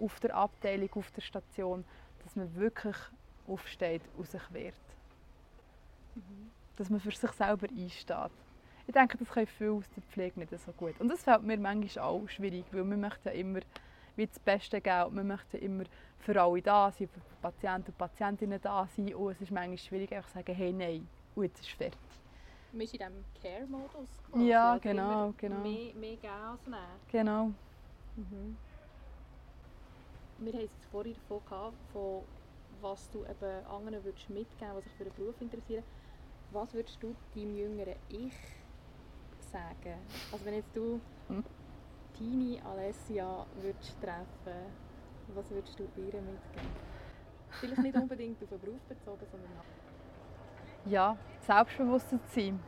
auf 0.00 0.20
der 0.20 0.34
Abteilung, 0.34 0.90
auf 0.94 1.10
der 1.12 1.22
Station, 1.22 1.84
dass 2.22 2.36
man 2.36 2.54
wirklich 2.56 2.96
aufsteht 3.46 4.02
und 4.16 4.26
sich 4.28 4.42
wehrt. 4.52 4.74
Dass 6.76 6.90
man 6.90 7.00
für 7.00 7.10
sich 7.10 7.30
selber 7.32 7.68
einsteht. 7.68 8.30
Ich 8.86 8.92
denke, 8.92 9.16
das 9.16 9.30
können 9.30 9.46
viele 9.46 9.72
aus 9.72 9.84
der 9.96 10.02
Pflege 10.02 10.40
nicht 10.40 10.58
so 10.58 10.72
gut. 10.72 11.00
Und 11.00 11.08
das 11.08 11.22
fällt 11.22 11.42
mir 11.42 11.56
manchmal 11.56 12.04
auch 12.04 12.28
schwierig, 12.28 12.64
weil 12.72 12.84
man 12.84 13.00
möchte 13.00 13.30
ja 13.30 13.34
immer 13.34 13.60
wie 14.16 14.26
das 14.26 14.38
Beste 14.38 14.80
geben 14.80 15.04
und 15.06 15.14
man 15.14 15.26
möchte 15.26 15.58
immer 15.58 15.84
für 16.18 16.40
alle 16.40 16.62
da 16.62 16.90
sein, 16.90 17.08
für 17.08 17.20
Patienten 17.40 17.90
und 17.90 17.98
Patientinnen 17.98 18.60
da 18.60 18.86
sein 18.96 19.14
und 19.14 19.32
es 19.32 19.40
ist 19.40 19.50
manchmal 19.50 19.78
schwierig, 19.78 20.12
einfach 20.12 20.28
zu 20.28 20.38
sagen, 20.38 20.54
hey, 20.54 20.72
nein, 20.72 21.08
und 21.34 21.44
jetzt 21.44 21.60
ist 21.60 21.70
fertig. 21.70 21.98
Man 22.74 22.82
ist 22.82 22.94
in 22.94 22.98
diesem 22.98 23.24
Care-Modus 23.40 24.10
Ja, 24.34 24.72
oder? 24.72 24.80
genau, 24.82 25.32
genau. 25.38 25.62
Mehr, 25.62 25.94
mehr 25.94 26.16
geben 26.16 26.28
als 26.34 26.66
nehmen. 26.66 27.00
Genau. 27.12 27.52
Mhm. 28.16 28.56
Wir 30.38 30.52
haben 30.52 30.68
es 30.80 30.86
vorhin 30.90 31.14
davon 31.14 31.40
gehabt, 31.44 31.76
von 31.92 32.22
was 32.80 33.08
du 33.10 33.24
eben 33.24 33.64
anderen 33.66 34.04
würdest 34.04 34.28
mitgeben 34.30 34.74
würdest, 34.74 34.86
die 34.86 34.90
sich 34.90 34.98
für 34.98 35.04
den 35.04 35.14
Beruf 35.14 35.40
interessieren. 35.40 35.84
Was 36.50 36.74
würdest 36.74 37.02
du 37.02 37.14
deinem 37.34 37.56
jüngeren 37.56 37.94
Ich 38.08 38.34
sagen? 39.38 39.98
Also 40.32 40.44
wenn 40.44 40.54
jetzt 40.54 40.74
du 40.76 41.00
Hm. 41.28 41.40
Tini 42.14 42.60
Alessia 42.60 43.46
würdest 43.54 44.00
treffen, 44.00 44.72
was 45.28 45.50
würdest 45.50 45.78
du 45.78 45.84
ihr 45.96 46.22
mitgeben? 46.22 46.68
Vielleicht 47.60 47.82
nicht 47.82 47.96
unbedingt 48.02 48.42
auf 48.42 48.48
den 48.48 48.60
Beruf 48.60 48.80
bezogen, 48.88 49.26
sondern. 49.30 49.62
Ja, 50.86 51.16
selbstbewusster 51.40 52.22
zu 52.24 52.40
sein. 52.40 52.60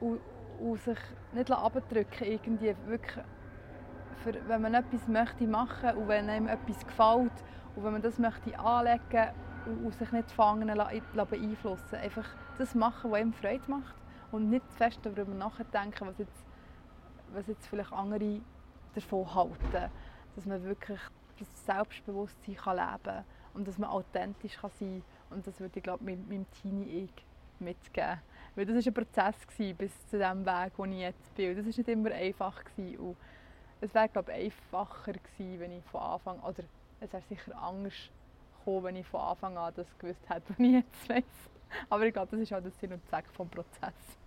Und, 0.00 0.20
und 0.60 0.80
sich 0.80 0.98
nicht 1.32 1.50
abdrücken 1.50 2.24
irgendwie 2.24 2.74
wirklich 2.86 3.24
für, 4.22 4.34
wenn 4.48 4.62
man 4.62 4.74
etwas 4.74 5.06
möchte 5.06 5.46
machen 5.46 5.96
und 5.96 6.08
wenn 6.08 6.28
einem 6.28 6.48
etwas 6.48 6.86
gefällt 6.86 7.32
und 7.74 7.84
wenn 7.84 7.92
man 7.92 8.02
das 8.02 8.18
möchte 8.18 8.58
anlegen 8.58 9.30
und, 9.66 9.84
und 9.84 9.94
sich 9.94 10.10
nicht 10.12 10.30
fangen 10.30 10.68
la- 10.68 10.90
la- 11.14 11.24
beeinflussen 11.24 11.96
einfach 11.96 12.28
das 12.58 12.74
machen, 12.74 13.10
was 13.10 13.20
einem 13.20 13.32
Freude 13.32 13.70
macht 13.70 13.94
und 14.32 14.48
nicht 14.50 14.64
fest 14.72 15.00
darüber 15.02 15.34
nachdenken, 15.34 16.06
was 16.06 16.18
jetzt, 16.18 16.44
was 17.32 17.46
jetzt 17.46 17.66
vielleicht 17.66 17.92
andere 17.92 18.40
davon 18.94 19.34
halten. 19.34 19.90
Dass 20.34 20.46
man 20.46 20.62
wirklich 20.64 21.00
das 21.38 21.66
Selbstbewusstsein 21.66 22.56
kann 22.56 22.76
leben 22.76 23.02
kann 23.04 23.24
und 23.54 23.68
dass 23.68 23.78
man 23.78 23.90
authentisch 23.90 24.56
kann 24.56 24.70
sein 24.78 25.02
kann. 25.02 25.15
Und 25.30 25.46
das 25.46 25.58
würde 25.60 25.78
ich 25.78 25.82
glaube 25.82 26.04
meinem, 26.04 26.26
meinem 26.28 26.46
Teenie-Ich 26.62 27.10
mitgeben. 27.58 28.20
Weil 28.54 28.66
das 28.66 28.76
war 28.76 28.90
ein 28.90 28.94
Prozess 28.94 29.46
gewesen, 29.46 29.76
bis 29.76 30.08
zu 30.08 30.18
dem 30.18 30.44
Weg, 30.46 30.72
wo 30.76 30.84
ich 30.84 30.98
jetzt 30.98 31.34
bin. 31.34 31.50
Und 31.50 31.56
das 31.56 31.66
war 31.66 31.78
nicht 31.78 31.88
immer 31.88 32.10
einfach. 32.12 32.64
Gewesen. 32.64 32.98
Und 32.98 33.16
es 33.80 33.94
wäre 33.94 34.08
glaube 34.08 34.32
ich, 34.32 34.44
einfacher 34.46 35.12
gewesen, 35.12 35.60
wenn 35.60 35.72
ich 35.72 35.84
von 35.84 36.00
Anfang 36.00 36.40
oder 36.40 36.62
es 37.00 37.12
wäre 37.12 37.22
sicher 37.28 37.56
anders 37.60 37.92
gekommen, 38.58 38.84
wenn 38.84 38.96
ich 38.96 39.06
von 39.06 39.20
Anfang 39.20 39.56
an 39.58 39.72
das 39.76 39.86
gewusst 39.98 40.28
hätte, 40.28 40.42
was 40.48 40.58
ich 40.58 40.72
jetzt 40.72 41.08
weiss. 41.08 41.24
Aber 41.90 42.06
ich 42.06 42.12
glaube, 42.12 42.30
das 42.30 42.40
ist 42.40 42.52
auch 42.52 42.62
der 42.62 42.70
Sinn 42.70 42.92
und 42.92 43.06
Zweck 43.08 43.26
des 43.26 43.34
Prozesses. 43.34 44.18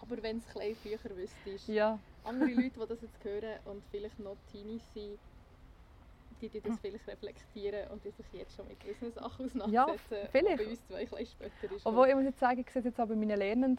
Aber 0.00 0.22
wenn 0.22 0.38
es 0.38 0.56
ein 0.56 0.76
früher 0.76 1.16
wüsstest, 1.16 1.68
Ja, 1.68 1.98
andere 2.24 2.50
Leute, 2.50 2.80
die 2.80 2.86
das 2.88 3.00
jetzt 3.02 3.24
hören 3.24 3.58
und 3.64 3.82
vielleicht 3.90 4.18
noch 4.18 4.36
Teenies 4.52 4.82
sind, 4.92 5.18
die, 6.40 6.48
die 6.48 6.60
das 6.60 6.78
vielleicht 6.80 7.06
reflektieren 7.08 7.88
und 7.90 8.04
die 8.04 8.10
sich 8.10 8.26
jetzt 8.32 8.54
schon 8.56 8.66
mit 8.68 8.80
gewissen 8.80 9.12
Sachen 9.12 9.46
auseinandersetzen, 9.46 10.28
vielleicht. 10.30 10.60
die 10.60 10.64
bei 10.64 10.70
uns 10.70 10.86
zwei 10.86 11.18
ein 11.18 11.26
später 11.26 11.74
ist. 11.74 11.86
Obwohl 11.86 12.08
ich 12.08 12.14
muss 12.14 12.24
jetzt 12.24 12.40
sagen, 12.40 12.60
ich 12.60 12.70
sehe 12.70 12.82
jetzt 12.82 13.00
auch 13.00 13.06
bei 13.06 13.14
meinen 13.16 13.38
Lernenden, 13.38 13.78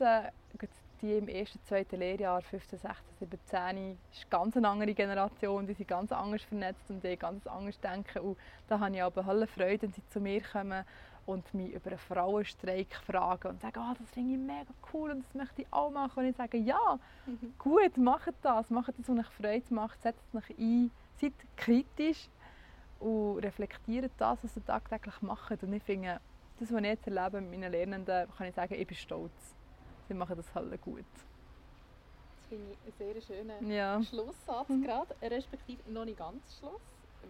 die 1.02 1.18
im 1.18 1.28
ersten, 1.28 1.60
zweiten 1.66 1.98
Lehrjahr, 2.00 2.42
15, 2.42 2.80
16, 2.80 3.28
17, 3.30 3.98
ist 4.12 4.30
ganz 4.30 4.56
eine 4.56 4.70
andere 4.70 4.94
Generation, 4.94 5.68
die 5.68 5.74
sind 5.74 5.88
ganz 5.88 6.12
anders 6.12 6.44
vernetzt 6.44 6.90
und 6.90 7.04
die 7.04 7.18
ganz 7.18 7.46
anders 7.48 7.80
denken. 7.80 8.20
Und 8.20 8.38
da 8.68 8.80
habe 8.80 8.96
ich 8.96 9.04
aber 9.04 9.26
Hölle 9.26 9.48
Freude, 9.48 9.84
wenn 9.84 9.92
sie 9.94 10.02
zu 10.10 10.20
mir 10.20 10.42
kommen 10.42 10.86
und 11.26 11.54
mich 11.54 11.74
über 11.74 11.90
einen 11.90 11.98
Frauenstreik 12.00 12.96
fragen 13.06 13.50
und 13.50 13.60
sagen, 13.62 13.80
oh, 13.80 13.94
das 14.00 14.10
finde 14.12 14.34
ich 14.34 14.40
mega 14.40 14.72
cool 14.94 15.12
und 15.12 15.26
das 15.26 15.34
möchte 15.34 15.64
ich 15.64 15.68
auch 15.72 15.90
machen. 15.92 16.20
Und 16.20 16.30
ich 16.30 16.36
sage, 16.36 16.58
ja, 16.58 17.00
Mhm. 17.26 17.54
gut, 17.58 17.98
macht 17.98 18.34
das, 18.44 18.70
macht 18.70 18.94
das, 19.00 19.10
was 19.10 19.18
euch 19.20 19.32
Freude 19.34 19.74
macht, 19.74 20.02
setzt 20.02 20.24
euch 20.36 20.50
ein, 20.58 20.92
seid 21.16 21.34
kritisch 21.58 22.30
und 23.00 23.40
reflektiert 23.40 24.12
das, 24.18 24.38
was 24.44 24.56
ihr 24.56 24.66
tagtäglich 24.66 25.22
macht. 25.22 25.62
Und 25.64 25.74
ich 25.74 25.84
finde, 25.84 26.20
das, 26.60 26.72
was 26.72 26.80
ich 26.82 26.88
jetzt 26.88 27.08
erlebe 27.08 27.42
mit 27.42 27.52
meinen 27.60 27.72
Lernenden, 27.72 28.28
kann 28.38 28.48
ich 28.48 28.56
sagen, 28.56 28.74
ich 28.76 28.88
bin 28.88 28.96
stolz. 28.98 29.32
Sie 30.08 30.14
machen 30.14 30.36
das 30.38 30.54
halt 30.56 30.82
gut. 30.82 31.04
Das 32.38 32.48
finde 32.50 32.72
ich 32.72 33.02
einen 33.02 33.14
sehr 33.14 33.22
schönen 33.22 33.72
Ja. 33.72 34.02
Schlusssatz 34.04 34.70
Mhm. 34.70 34.84
gerade, 34.84 35.16
respektive 35.22 35.92
noch 35.92 36.06
nicht 36.06 36.18
ganz 36.20 36.58
Schluss, 36.60 36.82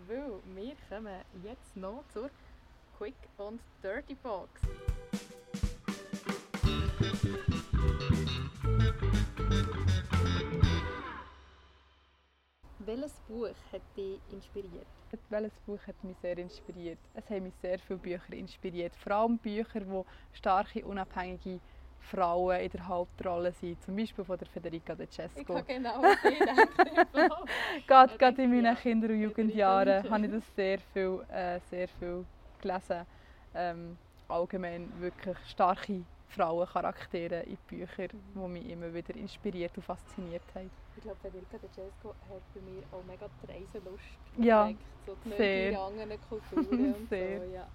weil 0.07 0.31
wir 0.55 0.75
kommen 0.89 1.21
jetzt 1.43 1.75
noch 1.75 2.03
zur 2.13 2.29
Quick 2.97 3.15
und 3.37 3.59
Dirty 3.81 4.15
Box. 4.15 4.49
Welches 13.05 13.19
Buch 13.27 13.55
hat 13.71 13.81
dich 13.95 14.19
inspiriert? 14.31 14.87
Welches 15.29 15.53
Buch 15.67 15.77
hat 15.85 16.03
mich 16.03 16.17
sehr 16.23 16.35
inspiriert? 16.39 16.97
Es 17.13 17.29
haben 17.29 17.43
mich 17.43 17.53
sehr 17.61 17.77
viele 17.77 17.99
Bücher 17.99 18.33
inspiriert. 18.33 18.95
Vor 18.95 19.11
allem 19.11 19.37
Bücher, 19.37 19.87
wo 19.87 20.07
starke, 20.33 20.83
unabhängige 20.83 21.59
Frauen 21.99 22.59
in 22.61 22.69
der 22.71 22.87
Hauptrolle 22.87 23.51
sind. 23.51 23.79
Zum 23.83 23.95
Beispiel 23.95 24.25
von 24.25 24.39
der 24.39 24.47
Federica 24.47 24.95
De 24.95 25.05
Ich 25.05 25.11
Cesco. 25.11 25.53
habe 25.53 25.63
genau 25.65 26.01
gedacht. 26.23 28.17
Gerade, 28.17 28.41
in 28.41 28.49
meinen. 28.49 28.75
Kinder- 28.75 29.09
und 29.09 29.21
Jugendjahren 29.21 30.09
habe 30.09 30.25
ich 30.25 30.31
das 30.31 30.55
sehr 30.55 30.79
viel, 30.79 31.23
äh, 31.31 31.59
sehr 31.69 31.87
viel 31.87 32.25
gelesen. 32.59 33.05
Ähm, 33.53 33.97
allgemein 34.27 34.91
wirklich 34.99 35.37
starke 35.47 36.01
Frauencharaktere 36.29 37.41
in 37.43 37.57
Büchern, 37.67 38.09
Mhm. 38.33 38.41
die 38.41 38.47
mich 38.49 38.69
immer 38.71 38.91
wieder 38.91 39.15
inspiriert 39.15 39.77
und 39.77 39.83
fasziniert 39.83 40.41
haben. 40.55 40.71
Ich 40.95 41.01
glaube, 41.01 41.19
Federica 41.19 41.57
De 41.59 41.69
Cesco 41.69 42.15
hat 42.21 42.43
bei 42.53 42.61
mir 42.61 42.85
auch 42.91 43.03
mega 43.03 43.27
die 43.27 43.51
Reiselust 43.51 44.19
Ja, 44.37 44.65
geweckt, 44.65 44.85
so 45.05 45.15
die 45.15 45.29
sehr. 45.31 45.69
In 45.69 45.75
anderen 45.75 46.19
Kulturen 46.21 46.93
und 46.95 47.09
Sehr. 47.09 47.39
so, 47.39 47.43
ja. 47.43 47.69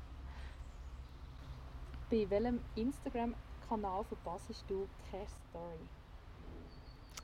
Bei 2.11 2.29
welchem 2.29 2.63
Instagram-Kanal 2.75 4.05
verpasst 4.05 4.65
du 4.69 4.91
keine 4.99 5.27
Story? 5.29 5.89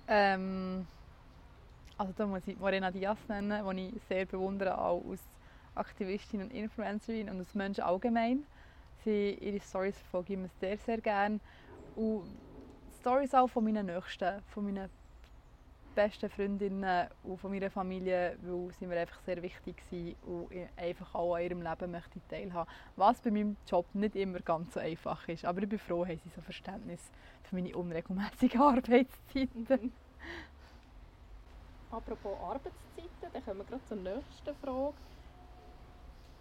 Ähm, 0.08 0.86
also 1.96 2.12
da 2.12 2.26
muss 2.26 2.46
ich 2.46 2.58
Morena 2.58 2.90
Diaz 2.90 3.18
nennen, 3.28 3.76
die 3.76 3.96
ich 3.96 4.04
sehr 4.04 4.26
bewundere, 4.26 4.78
auch 4.78 5.02
als 5.10 5.22
Aktivistin 5.74 6.42
und 6.42 6.50
Influencerin 6.52 7.30
und 7.30 7.38
als 7.38 7.54
Mensch 7.54 7.78
allgemein. 7.78 8.46
Sie, 9.04 9.34
ihre 9.34 9.60
Stories 9.60 9.98
verfolge 9.98 10.32
ich 10.34 10.38
immer 10.38 10.48
sehr, 10.48 10.78
sehr 10.78 11.00
gerne. 11.00 11.40
Und 11.94 12.40
Stories 13.00 13.34
auch 13.34 13.48
von 13.48 13.64
meinen 13.64 13.86
Nächsten, 13.86 14.42
von 14.44 14.64
meinen 14.64 14.90
besten 15.96 16.30
Freundinnen 16.30 17.08
und 17.24 17.38
von 17.38 17.50
meiner 17.50 17.70
Familie, 17.70 18.36
weil 18.42 18.70
sie 18.78 18.86
mir 18.86 19.00
einfach 19.00 19.20
sehr 19.22 19.42
wichtig 19.42 19.82
sind 19.90 20.14
und 20.24 20.50
einfach 20.76 21.14
auch 21.14 21.34
an 21.34 21.42
ihrem 21.42 21.62
Leben 21.62 21.90
möchte 21.90 22.20
teilhaben. 22.28 22.70
Was 22.94 23.20
bei 23.20 23.30
meinem 23.30 23.56
Job 23.66 23.86
nicht 23.94 24.14
immer 24.14 24.38
ganz 24.40 24.74
so 24.74 24.80
einfach 24.80 25.26
ist. 25.26 25.44
Aber 25.44 25.62
ich 25.62 25.68
bin 25.68 25.78
froh, 25.78 26.06
haben 26.06 26.20
sie 26.22 26.28
so 26.28 26.40
Verständnis 26.40 27.10
für 27.42 27.56
meine 27.56 27.74
unregelmäßigen 27.76 28.60
Arbeitszeiten. 28.62 29.92
Apropos 31.90 32.38
Arbeitszeiten, 32.40 33.32
dann 33.32 33.44
kommen 33.44 33.58
wir 33.58 33.64
gerade 33.64 33.84
zur 33.86 33.96
nächsten 33.96 34.54
Frage. 34.62 34.94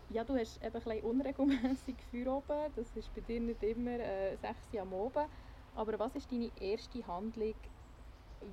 Ja, 0.09 0.23
du 0.23 0.37
hast 0.37 0.57
eben 0.57 0.65
ein 0.65 0.71
bisschen 0.71 1.01
unregelmäßig 1.01 1.95
oben. 2.27 2.71
Das 2.75 2.95
ist 2.95 3.13
bei 3.15 3.21
dir 3.21 3.39
nicht 3.39 3.63
immer 3.63 3.99
äh, 3.99 4.35
6 4.37 4.57
Uhr 4.73 4.81
am 4.81 4.93
Abend. 4.93 5.29
Aber 5.75 5.99
was 5.99 6.15
ist 6.15 6.31
deine 6.31 6.51
erste 6.59 7.05
Handlung, 7.07 7.55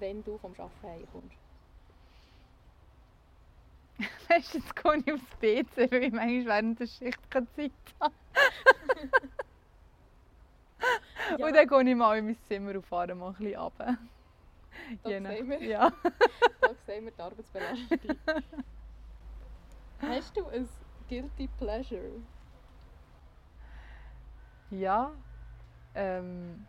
wenn 0.01 0.23
du 0.25 0.39
vom 0.39 0.53
Arbeiten 0.53 0.87
heimkommst? 0.89 1.39
Du, 4.29 4.35
jetzt 4.59 4.75
gehe 4.77 4.97
ich 5.05 5.13
aufs 5.13 5.39
PC, 5.39 5.93
weil 5.93 6.05
ich 6.05 6.13
manchmal 6.13 6.47
während 6.47 6.81
der 6.81 6.87
Schicht 6.87 7.31
keine 7.31 7.51
Zeit 7.53 7.73
habe. 8.01 8.15
Ja. 11.39 11.47
Und 11.47 11.55
dann 11.55 11.67
gehe 11.69 11.91
ich 11.91 11.97
mal 11.97 12.19
in 12.19 12.27
mein 12.27 12.39
Zimmer 12.43 12.75
und 12.75 12.83
fahre 12.85 13.15
mal 13.15 13.29
ein 13.29 13.35
bisschen 13.35 13.57
runter. 13.57 13.99
Da 15.03 15.11
Je 15.11 15.21
sehen 15.21 15.49
wir. 15.49 15.63
Ja. 15.63 15.93
Da 16.61 16.75
sehen 16.87 17.05
wir 17.05 17.13
die 17.13 17.21
Arbeitsbelastung. 17.21 17.99
Hast 19.99 20.37
du 20.37 20.47
ein 20.49 20.69
Guilty 21.09 21.49
Pleasure? 21.59 22.23
Ja. 24.71 25.13
Ähm, 25.95 26.67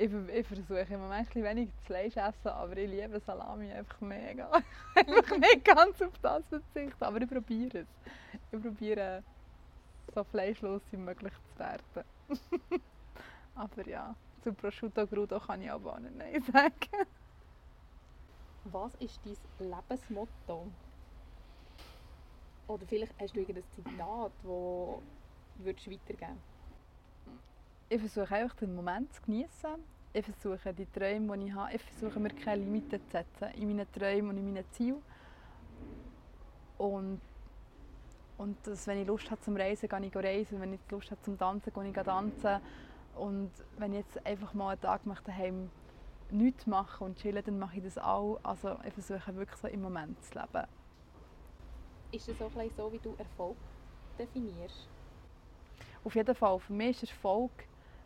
ich, 0.00 0.10
ich 0.34 0.46
versuche 0.46 0.94
im 0.94 1.00
Moment 1.00 1.20
ein 1.20 1.24
bisschen 1.26 1.44
weniger 1.44 1.72
Fleisch 1.84 2.16
essen, 2.16 2.48
aber 2.48 2.76
ich 2.76 2.90
liebe 2.90 3.20
Salami 3.20 3.70
einfach 3.70 4.00
mega. 4.00 4.50
einfach 4.94 5.36
nicht 5.36 5.64
ganz 5.64 6.00
auf 6.00 6.18
das 6.22 6.42
verzichten, 6.48 7.04
aber 7.04 7.20
ich 7.20 7.28
probiere 7.28 7.80
es. 7.80 7.86
Ich 8.50 8.62
probiere 8.62 9.22
so 10.14 10.24
fleischlos 10.24 10.80
wie 10.90 10.96
möglich 10.96 11.32
zu 11.52 11.58
werden. 11.58 12.04
aber 13.54 13.86
ja, 13.86 14.14
zu 14.42 14.54
Prosciutto 14.54 15.06
Crudo 15.06 15.38
kann 15.38 15.60
ich 15.60 15.70
aber 15.70 15.92
auch 15.92 15.98
nicht 15.98 16.16
Nein 16.16 16.42
sagen. 16.52 17.06
Was 18.64 18.94
ist 18.96 19.20
dein 19.24 19.70
Lebensmotto? 19.70 20.66
Oder 22.68 22.86
vielleicht 22.86 23.20
hast 23.20 23.34
du 23.34 23.40
irgendein 23.40 23.64
Zitat, 23.74 24.32
das 24.42 25.02
würdest 25.56 25.86
du 25.86 25.90
weitergeben 25.90 26.49
Ich 27.92 27.98
versuche 27.98 28.32
einfach 28.36 28.54
den 28.54 28.72
Moment 28.72 29.12
zu 29.12 29.20
genießen. 29.22 29.70
Ich 30.12 30.24
versuche 30.24 30.72
die 30.72 30.86
Träume, 30.86 31.36
die 31.36 31.46
ich 31.46 31.52
habe, 31.52 31.74
ich 31.74 31.82
versuche 31.82 32.20
mir 32.20 32.30
keine 32.30 32.62
Limiten 32.62 33.00
zu 33.00 33.10
setzen 33.10 33.48
in 33.60 33.66
meinen 33.66 33.90
Träumen 33.90 34.30
und 34.30 34.38
in 34.38 34.44
meinen 34.44 34.64
Zielen. 34.70 35.02
Und, 36.78 37.20
und 38.38 38.56
dass, 38.64 38.86
wenn 38.86 39.00
ich 39.00 39.08
Lust 39.08 39.28
habe 39.28 39.40
zum 39.40 39.56
Reisen, 39.56 39.88
gehe 39.88 40.06
ich 40.06 40.14
reisen. 40.14 40.60
Wenn 40.60 40.74
ich 40.74 40.80
Lust 40.88 41.10
habe 41.10 41.20
zum 41.22 41.36
Tanzen, 41.36 41.72
gehe 41.74 41.88
ich 41.88 41.92
tanzen. 41.92 42.60
Und 43.16 43.50
wenn 43.78 43.92
ich 43.92 44.04
jetzt 44.04 44.24
einfach 44.24 44.54
mal 44.54 44.70
einen 44.70 44.80
Tag 44.80 45.04
möchte, 45.04 45.24
daheim 45.24 45.68
nichts 46.30 46.68
machen 46.68 47.08
und 47.08 47.18
chillen, 47.18 47.42
dann 47.44 47.58
mache 47.58 47.78
ich 47.78 47.82
das 47.82 47.98
auch. 47.98 48.38
Also 48.44 48.76
ich 48.86 48.94
versuche 48.94 49.34
wirklich 49.34 49.58
so 49.58 49.66
im 49.66 49.82
Moment 49.82 50.22
zu 50.22 50.38
leben. 50.38 50.64
Ist 52.12 52.28
es 52.28 52.40
auch 52.40 52.52
so, 52.52 52.92
wie 52.92 52.98
du 52.98 53.16
Erfolg 53.18 53.56
definierst? 54.16 54.88
Auf 56.04 56.14
jeden 56.14 56.36
Fall, 56.36 56.60
für 56.60 56.72
mich 56.72 57.02
ist 57.02 57.10
Erfolg, 57.10 57.50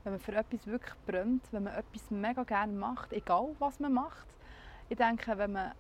wenn 0.05 0.13
man 0.13 0.21
für 0.21 0.35
etwas 0.35 0.67
wirklich 0.67 0.95
brennt, 1.07 1.51
wenn 1.53 1.65
man 1.65 1.75
etwas 1.75 2.11
mega 2.11 2.45
gerne 2.45 2.73
macht, 2.73 3.13
egal 3.13 3.55
was 3.59 3.81
man 3.81 3.95
macht. 3.95 4.27
Ich 4.89 4.99
denke, 4.99 5.37
wenn 5.39 5.53
man 5.53 5.73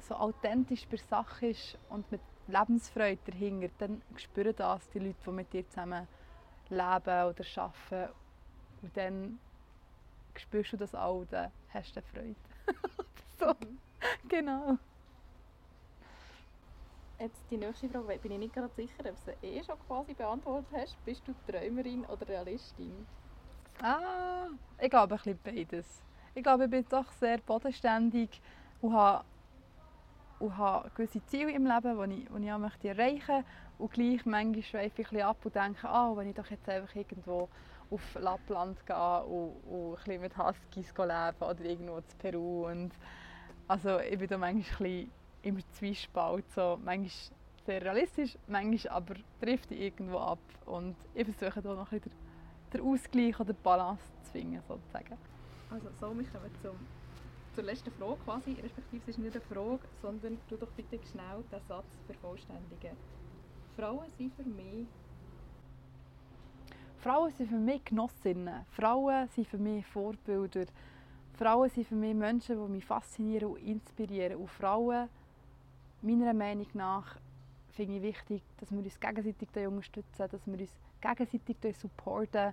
so 0.00 0.14
authentisch 0.14 0.86
bei 0.86 0.96
der 0.96 1.06
Sache 1.06 1.48
ist 1.48 1.78
und 1.90 2.10
mit 2.10 2.20
Lebensfreude 2.46 3.20
dahinter, 3.26 3.68
dann 3.78 4.02
spüren 4.16 4.54
das 4.56 4.88
die 4.90 4.98
Leute, 4.98 5.16
die 5.24 5.30
mit 5.30 5.52
dir 5.52 5.68
zusammen 5.68 6.08
leben 6.68 6.80
oder 6.80 7.44
arbeiten. 7.56 8.12
Und 8.82 8.96
dann 8.96 9.38
spürst 10.36 10.72
du 10.72 10.76
das 10.78 10.94
auch, 10.94 11.24
dann 11.30 11.52
hast 11.68 11.96
du 11.96 12.02
Freude. 12.02 12.34
so, 13.38 13.54
genau. 14.28 14.78
Jetzt 17.18 17.42
die 17.50 17.56
nächste 17.56 17.88
Frage, 17.88 18.18
bin 18.18 18.32
ich 18.32 18.38
nicht 18.38 18.54
gerade 18.54 18.72
sicher, 18.74 19.00
ob 19.00 19.24
du 19.24 19.32
sie 19.40 19.46
eh 19.46 19.62
schon 19.62 19.78
quasi 19.86 20.14
beantwortet 20.14 20.68
hast. 20.72 21.04
Bist 21.04 21.22
du 21.26 21.34
Träumerin 21.46 22.04
oder 22.06 22.26
Realistin? 22.26 23.06
Ah, 23.82 24.46
ich 24.80 24.90
glaube 24.90 25.14
ein 25.14 25.18
bisschen 25.18 25.38
beides. 25.42 26.02
Ich 26.34 26.42
glaube, 26.42 26.64
ich 26.64 26.70
bin 26.70 26.84
doch 26.88 27.10
sehr 27.12 27.38
bodenständig 27.38 28.40
und 28.80 28.92
habe, 28.92 29.24
und 30.38 30.56
habe 30.56 30.90
gewisse 30.94 31.24
Ziele 31.26 31.52
im 31.52 31.66
Leben, 31.66 32.10
die 32.10 32.22
ich, 32.22 32.28
die 32.28 32.44
ich 32.44 32.52
auch 32.52 32.58
möchte 32.58 32.88
erreichen 32.88 33.36
möchte. 33.36 33.44
Und 33.78 33.92
gleich 33.92 34.26
manchmal 34.26 34.62
schweife 34.62 35.02
ich 35.02 35.06
ein 35.08 35.10
bisschen 35.10 35.26
ab 35.26 35.36
und 35.44 35.54
denke, 35.54 35.88
ah, 35.88 36.16
wenn 36.16 36.28
ich 36.28 36.34
doch 36.34 36.50
jetzt 36.50 36.68
einfach 36.68 36.94
irgendwo 36.94 37.48
auf 37.90 38.14
Lappland 38.14 38.84
gehe 38.86 39.22
und, 39.24 39.56
und 39.70 39.90
ein 39.90 39.94
bisschen 39.96 40.20
mit 40.20 40.36
Huskies 40.36 40.92
leben 40.96 41.50
oder 41.50 41.64
irgendwo 41.64 41.96
in 41.98 42.04
Peru. 42.18 42.66
Und 42.66 42.92
also 43.68 44.00
ich 44.00 44.18
bin 44.18 44.28
da 44.28 44.38
manchmal 44.38 44.88
ein 44.88 45.02
bisschen 45.02 45.12
im 45.42 45.72
Zwiespalt. 45.72 46.50
So, 46.52 46.78
manchmal 46.82 47.10
sehr 47.66 47.82
realistisch, 47.82 48.36
manchmal 48.46 48.96
aber 48.96 49.14
trifft 49.40 49.70
ich 49.70 49.80
irgendwo 49.80 50.18
ab. 50.18 50.38
Und 50.66 50.96
ich 51.14 51.26
versuche 51.26 51.62
da 51.62 51.74
noch 51.74 51.92
ein 51.92 52.00
bisschen 52.00 52.23
den 52.74 52.80
Ausgleich 52.82 53.38
oder 53.40 53.52
die 53.52 53.62
Balance 53.62 54.02
zu 54.22 54.32
finden, 54.32 54.60
sozusagen. 54.66 55.16
Also 55.70 55.88
so, 56.00 56.18
wir 56.18 56.26
kommen 56.26 56.50
zum, 56.62 56.76
zur 57.54 57.64
letzten 57.64 57.90
Frage 57.92 58.16
quasi, 58.24 58.52
respektive 58.62 59.02
es 59.02 59.08
ist 59.08 59.18
nicht 59.18 59.36
eine 59.36 59.44
Frage, 59.44 59.80
sondern 60.02 60.38
du 60.48 60.56
doch 60.56 60.70
bitte 60.72 60.98
schnell 61.06 61.42
den 61.50 61.60
Satz 61.68 61.86
vervollständigen. 62.06 62.96
Frauen 63.76 64.08
sind 64.18 64.34
für 64.34 64.44
mich 64.44 64.86
Frauen 67.04 67.30
sind 67.32 67.50
für 67.50 67.58
mich 67.58 67.84
Genossinnen. 67.84 68.64
Frauen 68.70 69.28
sind 69.28 69.46
für 69.46 69.58
mich 69.58 69.84
Vorbilder. 69.84 70.64
Frauen 71.34 71.68
sind 71.68 71.86
für 71.86 71.94
mich 71.94 72.14
Menschen, 72.14 72.56
die 72.56 72.72
mich 72.72 72.84
faszinieren 72.86 73.50
und 73.50 73.58
inspirieren. 73.58 74.38
Und 74.38 74.48
Frauen, 74.48 75.10
meiner 76.00 76.32
Meinung 76.32 76.66
nach, 76.72 77.18
finde 77.72 77.96
ich 77.96 78.02
wichtig, 78.02 78.42
dass 78.56 78.70
wir 78.70 78.78
uns 78.78 78.98
gegenseitig 78.98 79.66
unterstützen, 79.66 80.28
dass 80.30 80.46
wir 80.46 80.58
uns 80.58 80.70
gegenseitig 81.04 81.76
supporten 81.76 82.52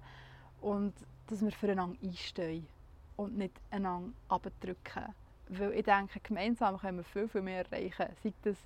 und 0.62 0.94
dass 1.28 1.42
wir 1.42 1.52
füreinander 1.52 1.98
einstehen 2.04 2.68
und 3.16 3.38
nicht 3.38 3.54
einander 3.70 4.14
abdrücken. 4.28 5.14
Weil 5.50 5.74
ich 5.74 5.84
denke, 5.84 6.20
gemeinsam 6.22 6.78
können 6.78 6.98
wir 6.98 7.04
viel, 7.04 7.28
viel 7.28 7.42
mehr 7.42 7.66
erreichen. 7.66 8.08
Sei 8.24 8.34
das 8.44 8.58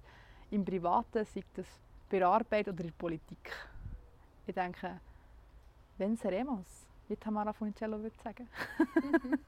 im 0.52 0.64
Privaten, 0.64 1.26
sei 1.26 1.44
das 1.54 1.68
bei 2.10 2.20
der 2.20 2.28
Arbeit 2.28 2.68
oder 2.68 2.80
in 2.82 2.88
der 2.88 2.94
Politik. 2.94 3.52
Ich 4.46 4.54
denke, 4.54 5.00
venceremos, 5.98 6.86
wie 7.08 7.16
Tamara 7.16 7.54
Funicello 7.54 8.00
würde 8.00 8.16
sagen. 8.24 8.48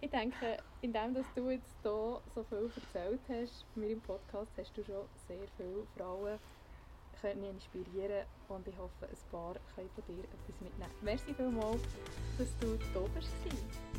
Ich 0.00 0.10
denke, 0.10 0.58
indem 0.80 1.12
dass 1.12 1.26
du 1.34 1.50
jetzt 1.50 1.74
hier 1.82 2.20
so 2.32 2.44
viel 2.48 2.70
erzählt 2.76 3.20
hast, 3.28 3.66
bei 3.74 3.80
mir 3.80 3.90
im 3.90 4.00
Podcast, 4.00 4.52
hast 4.56 4.76
du 4.76 4.84
schon 4.84 5.08
sehr 5.26 5.48
viele 5.56 5.84
Frauen 5.96 6.38
können 7.20 7.44
inspirieren 7.44 8.24
und 8.48 8.66
ich 8.66 8.76
hoffe, 8.78 9.06
ein 9.06 9.30
paar 9.30 9.54
können 9.74 9.90
von 9.94 10.04
dir 10.06 10.24
etwas 10.24 10.60
mitnehmen. 10.60 10.92
Merci 11.02 11.34
vielmals, 11.34 11.82
dass 12.38 12.48
du 12.60 12.78
da 12.94 13.00
warst. 13.00 13.97